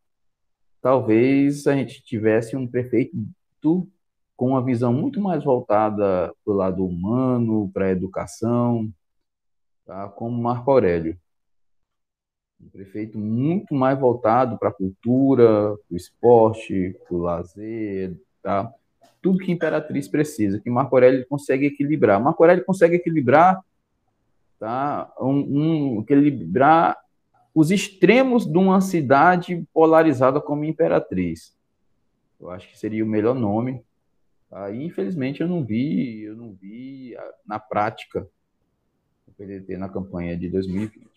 [0.81, 3.17] Talvez a gente tivesse um prefeito
[4.37, 8.89] com uma visão muito mais voltada para o lado humano, para a educação,
[9.85, 10.09] tá?
[10.09, 11.19] como Marco Aurélio.
[12.61, 18.73] Um prefeito muito mais voltado para a cultura, para o esporte, para o lazer, tá?
[19.27, 22.23] tudo que Imperatriz precisa, que Marco Aurélio consegue equilibrar.
[22.23, 23.61] Marco Aurélio consegue equilibrar,
[24.57, 25.13] tá?
[25.21, 26.97] Um, um, equilibrar
[27.57, 31.57] os extremos de uma cidade polarizada como Imperatriz.
[32.39, 33.83] Eu acho que seria o melhor nome.
[34.75, 38.29] E, infelizmente, eu não vi, eu não vi na prática
[39.27, 41.09] o PDT na campanha de 2020.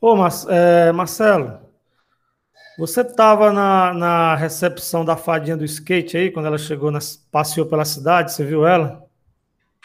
[0.00, 0.16] Ô,
[0.48, 1.60] é, Marcelo,
[2.78, 7.66] você estava na, na recepção da fadinha do skate aí, quando ela chegou, na, passeou
[7.66, 9.03] pela cidade, você viu ela?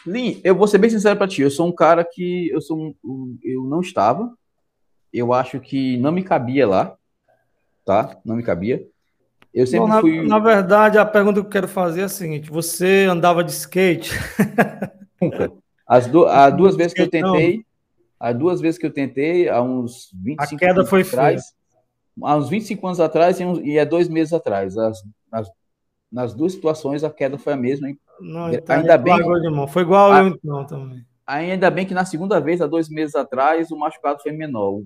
[0.06, 2.94] Lin, eu vou ser bem sincero para ti, eu sou um cara que eu sou
[3.04, 4.32] um, eu não estava.
[5.12, 6.96] Eu acho que não me cabia lá,
[7.84, 8.16] tá?
[8.24, 8.86] Não me cabia.
[9.52, 10.26] Eu sempre Bom, na, fui.
[10.26, 14.12] Na verdade, a pergunta que eu quero fazer é a seguinte: você andava de skate?
[15.20, 15.52] Nunca.
[15.86, 17.64] As, do, as duas vezes que eu tentei,
[18.18, 21.60] as duas vezes que eu tentei, há uns 25 A queda foi atrás, feia
[22.22, 24.76] há uns 25 anos atrás e há dois meses atrás.
[24.76, 25.50] As, as,
[26.10, 27.88] nas duas situações a queda foi a mesma.
[28.20, 29.16] Não, então ainda bem.
[29.68, 31.04] Foi igual a, eu então também.
[31.26, 34.80] Ainda bem que na segunda vez, há dois meses atrás, o machucado foi menor.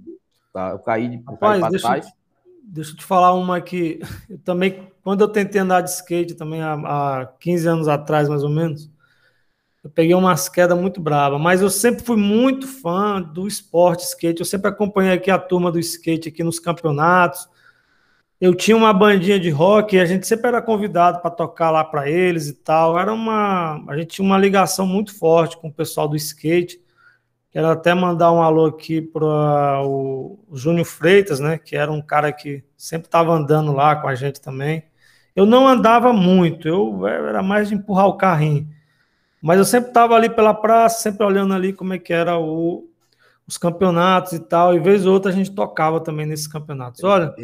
[0.52, 0.70] Tá?
[0.70, 2.06] Eu caí, de Rapaz, para trás.
[2.62, 6.62] Deixa eu te falar uma que eu também, quando eu tentei andar de skate também
[6.62, 8.90] há, há 15 anos atrás, mais ou menos,
[9.82, 14.40] eu peguei umas quedas muito bravas, mas eu sempre fui muito fã do esporte skate.
[14.40, 17.46] Eu sempre acompanhei aqui a turma do skate aqui nos campeonatos.
[18.44, 21.82] Eu tinha uma bandinha de rock e a gente sempre era convidado para tocar lá
[21.82, 22.98] para eles e tal.
[22.98, 26.78] Era uma, a gente tinha uma ligação muito forte com o pessoal do skate.
[27.50, 32.30] Quero até mandar um alô aqui para o, Júnior Freitas, né, que era um cara
[32.32, 34.84] que sempre estava andando lá com a gente também.
[35.34, 38.68] Eu não andava muito, eu era mais de empurrar o carrinho.
[39.40, 42.86] Mas eu sempre estava ali pela praça, sempre olhando ali como é que era o,
[43.48, 47.02] os campeonatos e tal, e vez ou outra a gente tocava também nesses campeonatos.
[47.02, 47.34] Olha,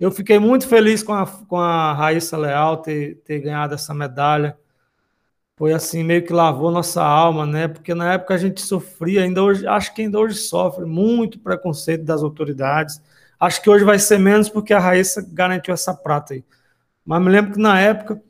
[0.00, 4.56] eu fiquei muito feliz com a, com a Raíssa Leal ter, ter ganhado essa medalha.
[5.56, 7.68] Foi assim, meio que lavou nossa alma, né?
[7.68, 12.04] Porque na época a gente sofria, ainda hoje, acho que ainda hoje sofre muito preconceito
[12.04, 13.00] das autoridades.
[13.40, 16.44] Acho que hoje vai ser menos porque a Raíssa garantiu essa prata aí.
[17.04, 18.20] Mas me lembro que na época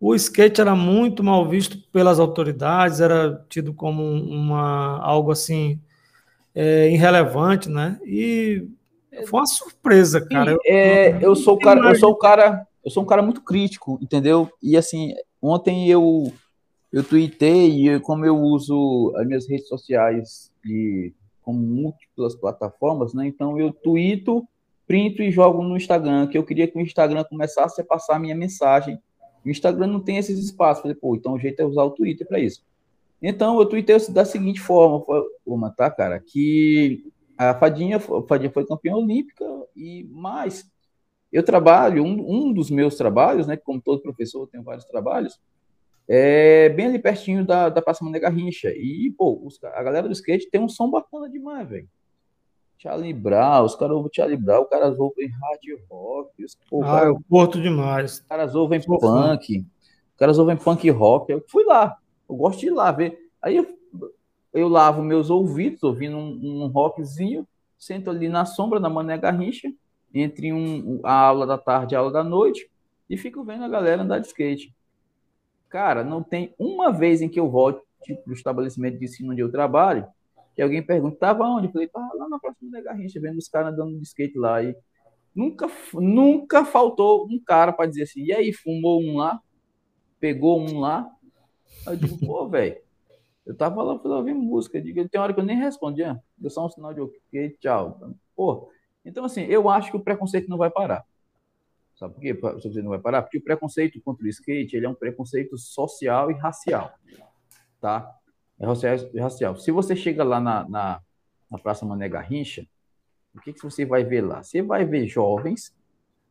[0.00, 5.80] o skate era muito mal visto pelas autoridades, era tido como uma algo assim
[6.54, 7.98] é, irrelevante, né?
[8.04, 8.68] E
[9.26, 10.52] foi uma surpresa, cara.
[10.52, 13.42] Sim, é, eu sou o cara, eu sou o cara, eu sou um cara muito
[13.42, 14.50] crítico, entendeu?
[14.62, 16.32] E assim, ontem eu
[16.92, 21.12] eu tuitei e como eu uso as minhas redes sociais de
[21.42, 23.26] como múltiplas plataformas, né?
[23.26, 24.46] Então eu tuito,
[24.86, 28.18] printo e jogo no Instagram, que eu queria que o Instagram começasse a passar a
[28.18, 28.98] minha mensagem.
[29.44, 30.82] O Instagram não tem esses espaços.
[30.82, 32.64] Falei, pô, então o jeito é usar o Twitter para isso.
[33.20, 35.04] Então eu tuitei da seguinte forma,
[35.44, 37.04] uma, tá, cara, que
[37.36, 39.44] a Fadinha, a Fadinha foi campeã olímpica
[39.76, 40.70] e mais
[41.32, 45.40] eu trabalho, um, um dos meus trabalhos, né, como todo professor, eu tenho vários trabalhos,
[46.08, 48.68] é bem ali pertinho da, da Praça Mané Garrincha.
[48.68, 51.88] E, pô, os, a galera do skate tem um som bacana demais, velho.
[52.78, 56.44] Charlie Brown, os caras ouvem Charlie Brown, os caras ouvem hard rock.
[56.44, 58.12] Os, pô, ah, cara, eu curto demais.
[58.12, 59.38] Os caras ouvem punk, fã.
[59.38, 61.32] os caras ouvem punk rock.
[61.32, 61.96] Eu fui lá,
[62.28, 63.18] eu gosto de ir lá ver.
[63.40, 63.66] Aí eu,
[64.54, 67.46] eu lavo meus ouvidos, ouvindo um, um rockzinho,
[67.78, 69.70] sento ali na sombra da Mané Garrincha,
[70.14, 72.70] entre um, a aula da tarde e a aula da noite,
[73.10, 74.72] e fico vendo a galera andar de skate.
[75.68, 77.82] Cara, não tem uma vez em que eu volte
[78.22, 80.06] para o estabelecimento de ensino onde eu trabalho,
[80.54, 81.66] que alguém pergunta, tava onde?
[81.66, 84.62] Eu falei, tava lá na próxima da Garrincha, vendo os caras andando de skate lá.
[84.62, 84.76] E
[85.34, 89.40] nunca, nunca faltou um cara para dizer assim, e aí, fumou um lá?
[90.20, 91.10] Pegou um lá?
[91.84, 92.76] Eu digo, pô, velho,
[93.46, 94.80] eu tava lá para ouvir música.
[94.80, 96.20] Digo, tem hora que eu nem respondia.
[96.36, 98.00] Deu só um sinal de ok, tchau.
[98.34, 98.70] Pô,
[99.04, 101.04] então assim, eu acho que o preconceito não vai parar.
[101.94, 102.34] Sabe por quê?
[102.34, 103.22] Você não vai parar?
[103.22, 106.92] Porque o preconceito contra o skate ele é um preconceito social e racial.
[107.80, 108.12] Tá?
[108.58, 108.66] É
[109.20, 109.56] racial.
[109.56, 111.00] Se você chega lá na, na,
[111.50, 112.66] na Praça Mané Garrincha,
[113.34, 114.42] o que, que você vai ver lá?
[114.42, 115.74] Você vai ver jovens,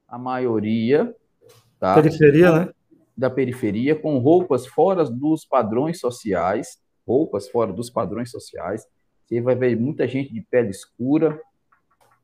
[0.07, 1.16] a maioria.
[1.80, 1.95] Tá?
[1.95, 2.74] Periferia, né?
[3.16, 6.82] Da periferia, com roupas fora dos padrões sociais.
[7.08, 8.86] Roupas fora dos padrões sociais.
[9.26, 11.41] Você vai ver muita gente de pele escura,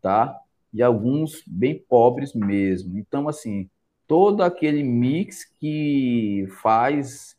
[0.02, 0.40] tá?
[0.74, 2.98] e alguns bem pobres mesmo.
[2.98, 3.70] Então, assim,
[4.08, 7.36] todo aquele mix que faz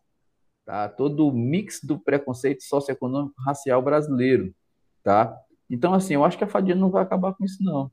[0.64, 0.88] tá?
[0.88, 4.55] todo o mix do preconceito socioeconômico racial brasileiro,
[5.03, 5.36] tá?
[5.68, 7.91] Então, assim, eu acho que a Fadinha não vai acabar com isso, não.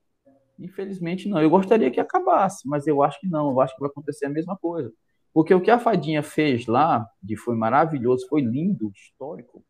[0.60, 1.40] Infelizmente, não.
[1.40, 3.52] Eu gostaria que acabasse, mas eu acho que não.
[3.52, 4.92] Eu acho que vai acontecer a mesma coisa.
[5.38, 9.64] Porque o que a Fadinha fez lá, de foi maravilhoso, foi lindo, histórico,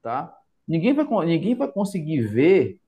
[0.00, 0.32] tá?
[0.64, 2.80] Ninguém vai, ninguém vai conseguir ver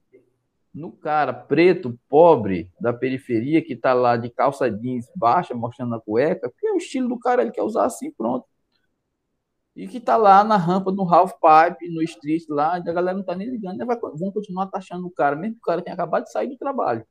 [0.73, 6.01] no cara preto, pobre, da periferia, que está lá de calça jeans baixa, mostrando a
[6.01, 8.47] cueca, porque é o estilo do cara, ele quer usar assim, pronto.
[9.75, 13.23] E que está lá na rampa do half pipe, no street lá, a galera não
[13.23, 13.85] está nem ligando, né?
[13.85, 16.57] Vai, vão continuar taxando o cara, mesmo que o cara tenha acabado de sair do
[16.57, 17.05] trabalho.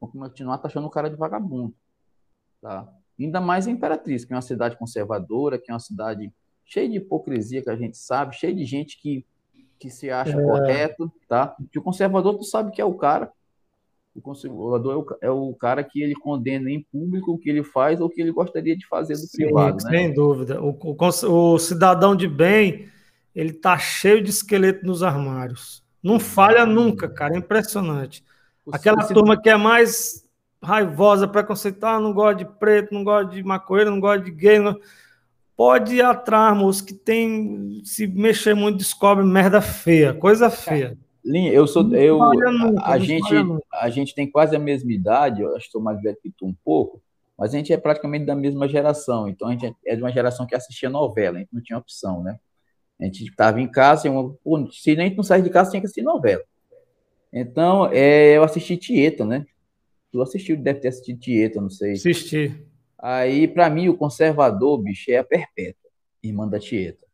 [0.00, 1.74] Vão continuar taxando o cara de vagabundo.
[2.62, 2.97] Tá?
[3.18, 6.32] Ainda mais a Imperatriz, que é uma cidade conservadora, que é uma cidade
[6.64, 9.24] cheia de hipocrisia, que a gente sabe, cheia de gente que
[9.78, 10.42] que se acha é.
[10.42, 11.54] correto, tá?
[11.70, 13.30] Que o conservador tu sabe que é o cara.
[14.14, 17.62] O conservador é o, é o, cara que ele condena em público o que ele
[17.62, 19.90] faz ou o que ele gostaria de fazer do Sim, privado, né?
[19.90, 20.60] Sem dúvida.
[20.60, 22.88] O, o, o, cidadão de bem,
[23.32, 25.84] ele tá cheio de esqueleto nos armários.
[26.02, 27.34] Não falha nunca, cara.
[27.34, 28.24] É impressionante.
[28.72, 30.27] Aquela turma que é mais
[30.62, 34.58] raivosa, preconceituosa, ah, não gosta de preto, não gosta de maconheiro, não gosta de gay,
[34.58, 34.78] não
[35.56, 37.82] pode ir atrás, moço, que tem.
[37.84, 40.96] Se mexer muito, descobre merda feia, coisa feia.
[41.24, 41.92] Linha, eu sou.
[41.94, 43.34] Eu, nunca, a, gente,
[43.72, 46.46] a gente tem quase a mesma idade, eu acho que sou mais velho que tu
[46.46, 47.02] um pouco,
[47.36, 49.28] mas a gente é praticamente da mesma geração.
[49.28, 52.22] Então a gente é de uma geração que assistia novela, a gente não tinha opção,
[52.22, 52.38] né?
[53.00, 54.36] A gente estava em casa, e uma,
[54.72, 56.42] se a gente não sair de casa, tinha que assistir novela.
[57.32, 59.44] Então, é, eu assisti Tieta, né?
[60.10, 61.92] Tu assistiu, deve ter assistido Tieta, não sei.
[61.92, 62.66] Assisti.
[62.98, 65.90] Aí, para mim, o conservador, bicho, é a Perpétua,
[66.22, 67.06] irmã da Tieta.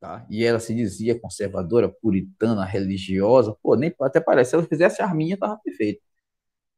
[0.00, 0.24] Tá?
[0.30, 3.56] E ela se dizia conservadora, puritana, religiosa.
[3.62, 4.50] Pô, nem até parece.
[4.50, 6.00] Se ela fizesse a arminha, tava perfeito.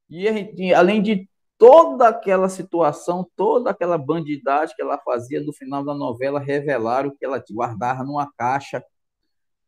[0.09, 1.29] E a gente, além de
[1.59, 7.25] toda aquela situação, toda aquela bandidagem que ela fazia no final da novela, revelaram que
[7.25, 8.83] ela guardava numa caixa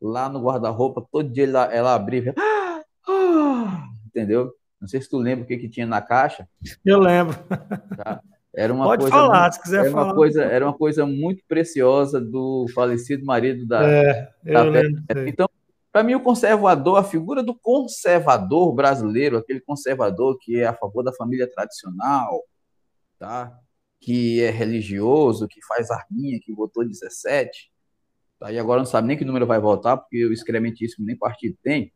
[0.01, 1.05] lá no guarda-roupa.
[1.11, 2.33] Todo dia ela, ela abria.
[2.35, 4.51] Ah, ah, entendeu?
[4.83, 6.45] Não sei se tu lembra o que, que tinha na caixa.
[6.83, 7.37] Eu lembro.
[7.95, 8.21] Tá?
[8.53, 10.03] Era uma Pode coisa falar, muito, se quiser era falar.
[10.07, 13.81] Uma coisa, era uma coisa muito preciosa do falecido marido da.
[13.81, 15.49] É, da lembro, então,
[15.89, 21.01] para mim, o conservador, a figura do conservador brasileiro, aquele conservador que é a favor
[21.01, 22.43] da família tradicional,
[23.17, 23.57] tá?
[24.01, 27.71] que é religioso, que faz arminha, que votou 17,
[28.37, 28.51] tá?
[28.51, 31.93] e agora não sabe nem que número vai votar, porque o excrementíssimo nem partido tem.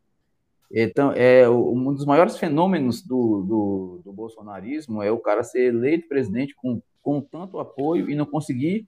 [0.70, 6.08] Então, é um dos maiores fenômenos do, do, do, bolsonarismo é o cara ser eleito
[6.08, 8.86] presidente com, com tanto apoio e não conseguir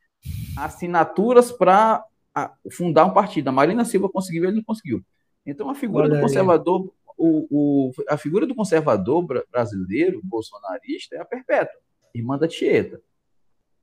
[0.56, 2.04] assinaturas para
[2.70, 3.48] fundar um partido.
[3.48, 5.02] A Marina Silva conseguiu, ele não conseguiu.
[5.46, 11.20] Então a figura Olha do conservador, o, o, a figura do conservador brasileiro, bolsonarista, é
[11.20, 11.80] a perpétua,
[12.14, 13.00] irmã da Tieta.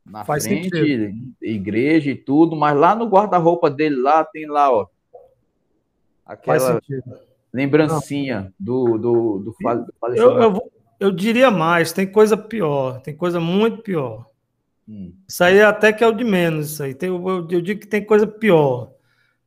[0.05, 1.35] Na Faz frente, sentido.
[1.41, 4.87] igreja e tudo, mas lá no guarda-roupa dele lá tem lá, ó,
[6.25, 6.79] aquela
[7.57, 9.55] lembrancinha do, do, do.
[10.15, 14.27] Eu, eu, eu, diria mais, tem coisa pior, tem coisa muito pior.
[14.87, 15.11] Hum.
[15.27, 16.93] Isso aí até que é o de menos, isso aí.
[16.93, 18.91] Tem, eu, eu, digo que tem coisa pior.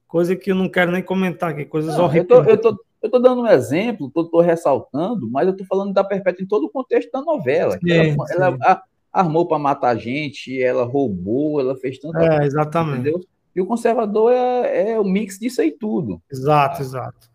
[0.09, 2.29] Coisa que eu não quero nem comentar aqui, coisas não, horríveis.
[2.31, 5.65] Eu tô, eu, tô, eu tô dando um exemplo, tô, tô ressaltando, mas eu tô
[5.65, 7.79] falando da Perpétua em todo o contexto da novela.
[7.79, 8.35] Sim, ela, sim.
[8.35, 8.83] ela a,
[9.13, 13.01] armou para matar gente, ela roubou, ela fez tanta É, exatamente.
[13.01, 13.21] Entendeu?
[13.55, 16.21] E o conservador é, é o mix disso aí tudo.
[16.31, 16.83] Exato, ah.
[16.83, 17.30] exato.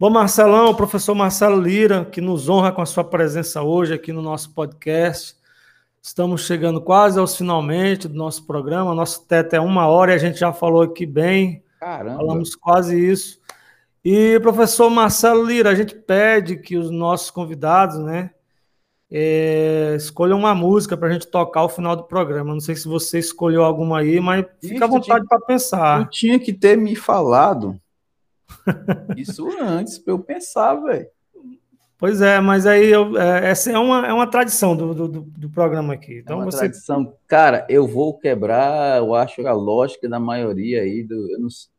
[0.00, 4.22] Bom, Marcelão, professor Marcelo Lira, que nos honra com a sua presença hoje aqui no
[4.22, 5.36] nosso podcast.
[6.00, 8.94] Estamos chegando quase aos finalmente do nosso programa.
[8.94, 11.62] Nosso teto é uma hora e a gente já falou aqui bem.
[11.78, 12.16] Caramba.
[12.16, 13.42] Falamos quase isso.
[14.02, 18.30] E, professor Marcelo Lira, a gente pede que os nossos convidados, né,
[19.10, 22.54] é, escolham uma música para a gente tocar ao final do programa.
[22.54, 26.00] Não sei se você escolheu alguma aí, mas fica à vontade para pensar.
[26.00, 27.78] Eu tinha que ter me falado
[29.16, 31.06] isso antes para eu pensar, velho.
[32.00, 35.50] Pois é, mas aí eu, é, essa é uma, é uma tradição do, do, do
[35.50, 36.20] programa aqui.
[36.20, 36.60] Então é uma você...
[36.60, 37.14] tradição.
[37.26, 41.70] Cara, eu vou quebrar, eu acho a lógica da maioria aí, do, eu não sei,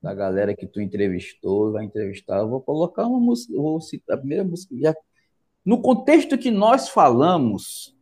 [0.00, 2.38] da galera que tu entrevistou, vai entrevistar.
[2.38, 4.74] Eu vou colocar uma música, vou citar a primeira música.
[4.78, 4.94] Já,
[5.64, 7.94] no contexto que nós falamos,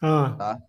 [0.00, 0.34] ah.
[0.38, 0.62] tá?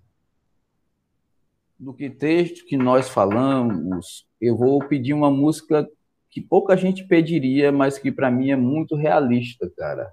[1.80, 5.88] No que texto que nós falamos, eu vou pedir uma música
[6.30, 10.12] que pouca gente pediria, mas que para mim é muito realista, cara.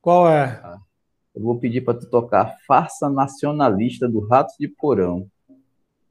[0.00, 0.56] Qual é?
[0.56, 0.78] Tá?
[1.34, 5.26] Eu vou pedir para tu tocar Farsa Nacionalista do Ratos de Porão.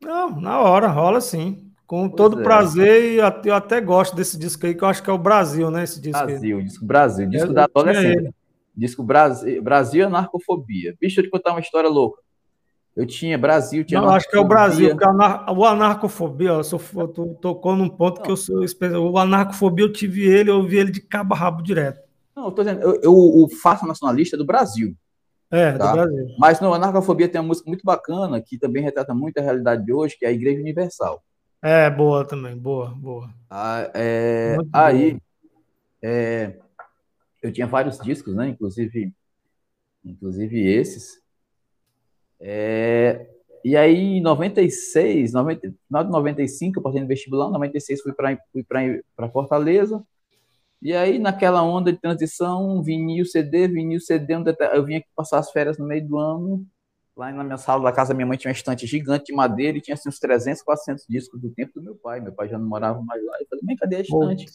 [0.01, 1.72] Não, na hora, rola sim.
[1.88, 2.43] Com pois todo é.
[2.43, 5.70] prazer, e eu até gosto desse disco aí, que eu acho que é o Brasil,
[5.72, 5.84] né?
[5.84, 6.64] Esse disco Brasil, aí.
[6.64, 8.34] disco Brasil, disco eu, da adolescente.
[8.76, 10.95] Disco Brasil, Brasil Anarcofobia.
[10.99, 12.22] Bicho, eu te contar uma história louca.
[12.96, 14.00] Eu tinha Brasil, tinha.
[14.00, 17.89] Não, acho que é o Brasil, porque anar, o anarcofobia, ó, sou, tu tocou num
[17.89, 18.24] ponto não.
[18.24, 18.64] que eu sou.
[19.12, 22.02] O anarcofobia, eu tive ele, eu ouvi ele de cabo a rabo direto.
[22.36, 24.96] Não, eu tô dizendo, eu, eu, o Faça Nacionalista é do Brasil.
[25.50, 25.88] É, tá?
[25.88, 26.36] do Brasil.
[26.38, 29.94] Mas no Anarcofobia tem uma música muito bacana que também retrata muito a realidade de
[29.94, 31.24] hoje, que é a Igreja Universal.
[31.62, 33.30] É, boa também, boa, boa.
[33.50, 35.18] Ah, é, aí,
[36.02, 36.58] é,
[37.41, 38.50] eu tinha vários discos, né?
[38.50, 39.14] Inclusive,
[40.04, 41.22] inclusive esses.
[42.46, 43.26] É,
[43.64, 48.12] e aí, em 96, 90, final de 95, eu passei no vestibular, em 96 fui
[48.12, 48.66] para fui
[49.16, 50.04] para Fortaleza.
[50.82, 54.34] E aí, naquela onda de transição, vinil CD, vinil CD,
[54.74, 56.68] eu vinha aqui passar as férias no meio do ano.
[57.16, 59.82] Lá na minha sala da casa, minha mãe tinha uma estante gigante de madeira e
[59.82, 62.20] tinha assim, uns 300, 400 discos do tempo do meu pai.
[62.20, 63.38] Meu pai já não morava mais lá.
[63.39, 64.48] Eu falei, mãe, cadê a estante?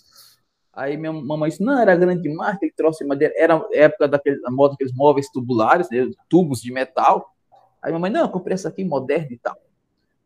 [0.75, 3.33] Aí minha mamãe disse, não, era grande demais, ele trouxe madeira.
[3.37, 7.35] Era época daquele, da moda daqueles móveis tubulares, né, tubos de metal.
[7.83, 9.57] Aí minha mãe, não, eu comprei essa aqui moderna e tal.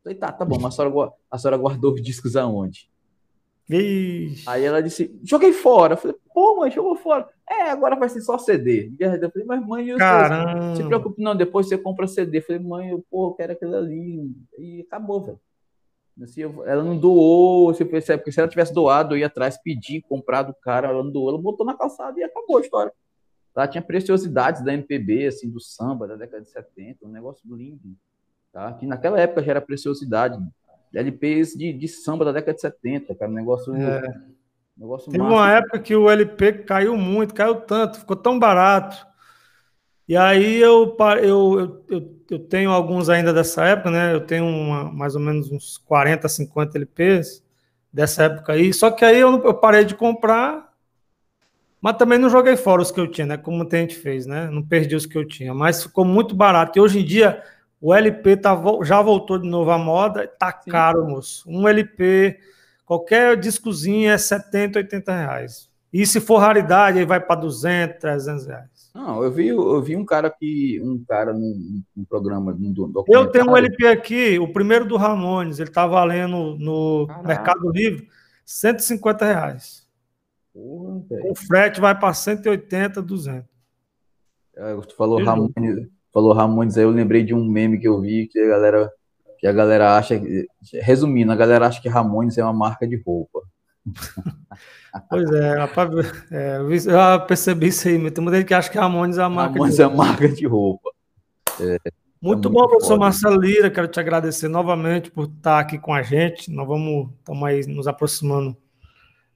[0.03, 2.91] falei, tá, tá bom, mas a senhora, a senhora guardou os discos aonde?
[3.69, 4.49] Ixi.
[4.49, 5.95] Aí ela disse, joguei fora.
[5.95, 7.29] Eu falei, pô, mãe, jogou fora.
[7.49, 8.93] É, agora vai ser só CD.
[8.99, 10.77] Eu falei, mas mãe, eu Caramba.
[10.77, 12.39] se preocupe, não, depois você compra CD.
[12.39, 14.31] Eu falei, mãe, eu, pô, eu quero aquilo ali.
[14.59, 15.41] E acabou, velho.
[16.23, 19.57] Assim, eu, ela não doou, você percebe, porque se ela tivesse doado, eu ia atrás
[19.57, 22.93] pedir, comprar do cara, ela não doou, ela botou na calçada e acabou a história.
[23.55, 27.95] Lá tinha preciosidades da MPB, assim, do samba da década de 70, um negócio lindo,
[28.53, 28.73] tá?
[28.73, 30.39] Que naquela época já era preciosidade.
[30.95, 33.75] LPs de, de samba da década de 70, cara, um negócio.
[33.75, 34.03] É.
[34.77, 35.35] negócio Teve massa.
[35.35, 39.07] uma época que o LP caiu muito, caiu tanto, ficou tão barato.
[40.09, 44.13] E aí eu, eu, eu, eu tenho alguns ainda dessa época, né?
[44.15, 47.43] Eu tenho uma, mais ou menos uns 40, 50 LPs
[47.93, 48.73] dessa época aí.
[48.73, 50.72] Só que aí eu, eu parei de comprar
[51.83, 53.37] mas também não joguei fora os que eu tinha, né?
[53.37, 54.49] Como muita gente fez, né?
[54.49, 55.53] Não perdi os que eu tinha.
[55.53, 56.79] Mas ficou muito barato.
[56.79, 57.43] E hoje em dia
[57.81, 60.29] o LP tá, já voltou de novo à moda.
[60.39, 60.71] Tá Sim.
[60.71, 61.43] caro, moço.
[61.51, 62.39] Um LP,
[62.87, 65.69] qualquer discozinho é 70, 80 reais.
[65.93, 68.91] E se for raridade, aí vai para 200, 300 reais.
[68.95, 72.73] Não, eu vi, eu vi um cara que um cara num, num programa, num
[73.09, 77.27] Eu tenho um LP aqui, o primeiro do Ramones, ele tá valendo no Caraca.
[77.27, 78.07] Mercado Livre
[78.45, 79.82] 150 reais.
[80.53, 83.45] Porra, o frete vai para 180, 200.
[84.55, 88.27] É, tu falou Ramones, falou Ramones aí, eu lembrei de um meme que eu vi
[88.27, 88.93] que a galera
[89.39, 90.21] que a galera acha,
[90.75, 93.41] resumindo, a galera acha que Ramones é uma marca de roupa.
[95.09, 95.91] Pois é, rapaz,
[96.31, 99.55] é, eu percebi isso aí, tem muita gente que acha que Ramones é uma marca
[99.55, 99.95] Ramones de roupa.
[99.95, 100.91] é marca de roupa.
[101.59, 101.91] É, muito, é
[102.21, 106.51] muito bom, professor Marcelo Lira, quero te agradecer novamente por estar aqui com a gente.
[106.51, 108.55] Nós vamos, estamos aí nos aproximando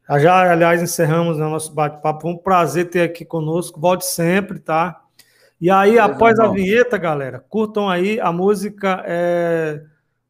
[0.09, 2.23] Já, aliás, encerramos né, o nosso bate-papo.
[2.23, 3.81] Foi um prazer ter aqui conosco.
[3.81, 5.03] Volte sempre, tá?
[5.61, 9.83] E aí, após a vinheta, galera, curtam aí a música é,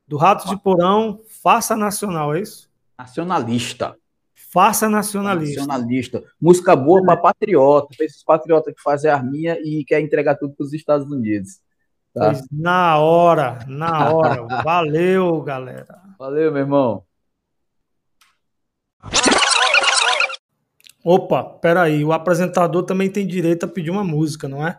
[0.07, 2.71] do Ratos de Porão, Faça Nacional, é isso?
[2.99, 3.97] Nacionalista.
[4.57, 5.67] Faça nacionalista.
[5.67, 6.23] Nacionalista.
[6.41, 10.65] Música boa para patriota, para esses patriotas que fazem arminha e quer entregar tudo para
[10.65, 11.61] os Estados Unidos.
[12.15, 12.33] Tá?
[12.51, 14.47] Na hora, na hora.
[14.65, 16.01] Valeu, galera.
[16.19, 17.05] Valeu, meu irmão.
[21.09, 24.77] Opa, peraí, o apresentador também tem direito a pedir uma música, não é?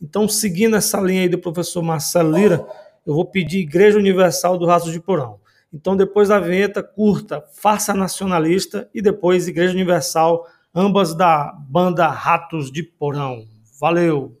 [0.00, 2.64] Então, seguindo essa linha aí do professor Marcelo Lira,
[3.04, 5.40] eu vou pedir Igreja Universal do Raço de Porão.
[5.72, 12.70] Então, depois da vinheta, curta Farsa Nacionalista e depois Igreja Universal, ambas da banda Ratos
[12.70, 13.44] de Porão.
[13.80, 14.38] Valeu!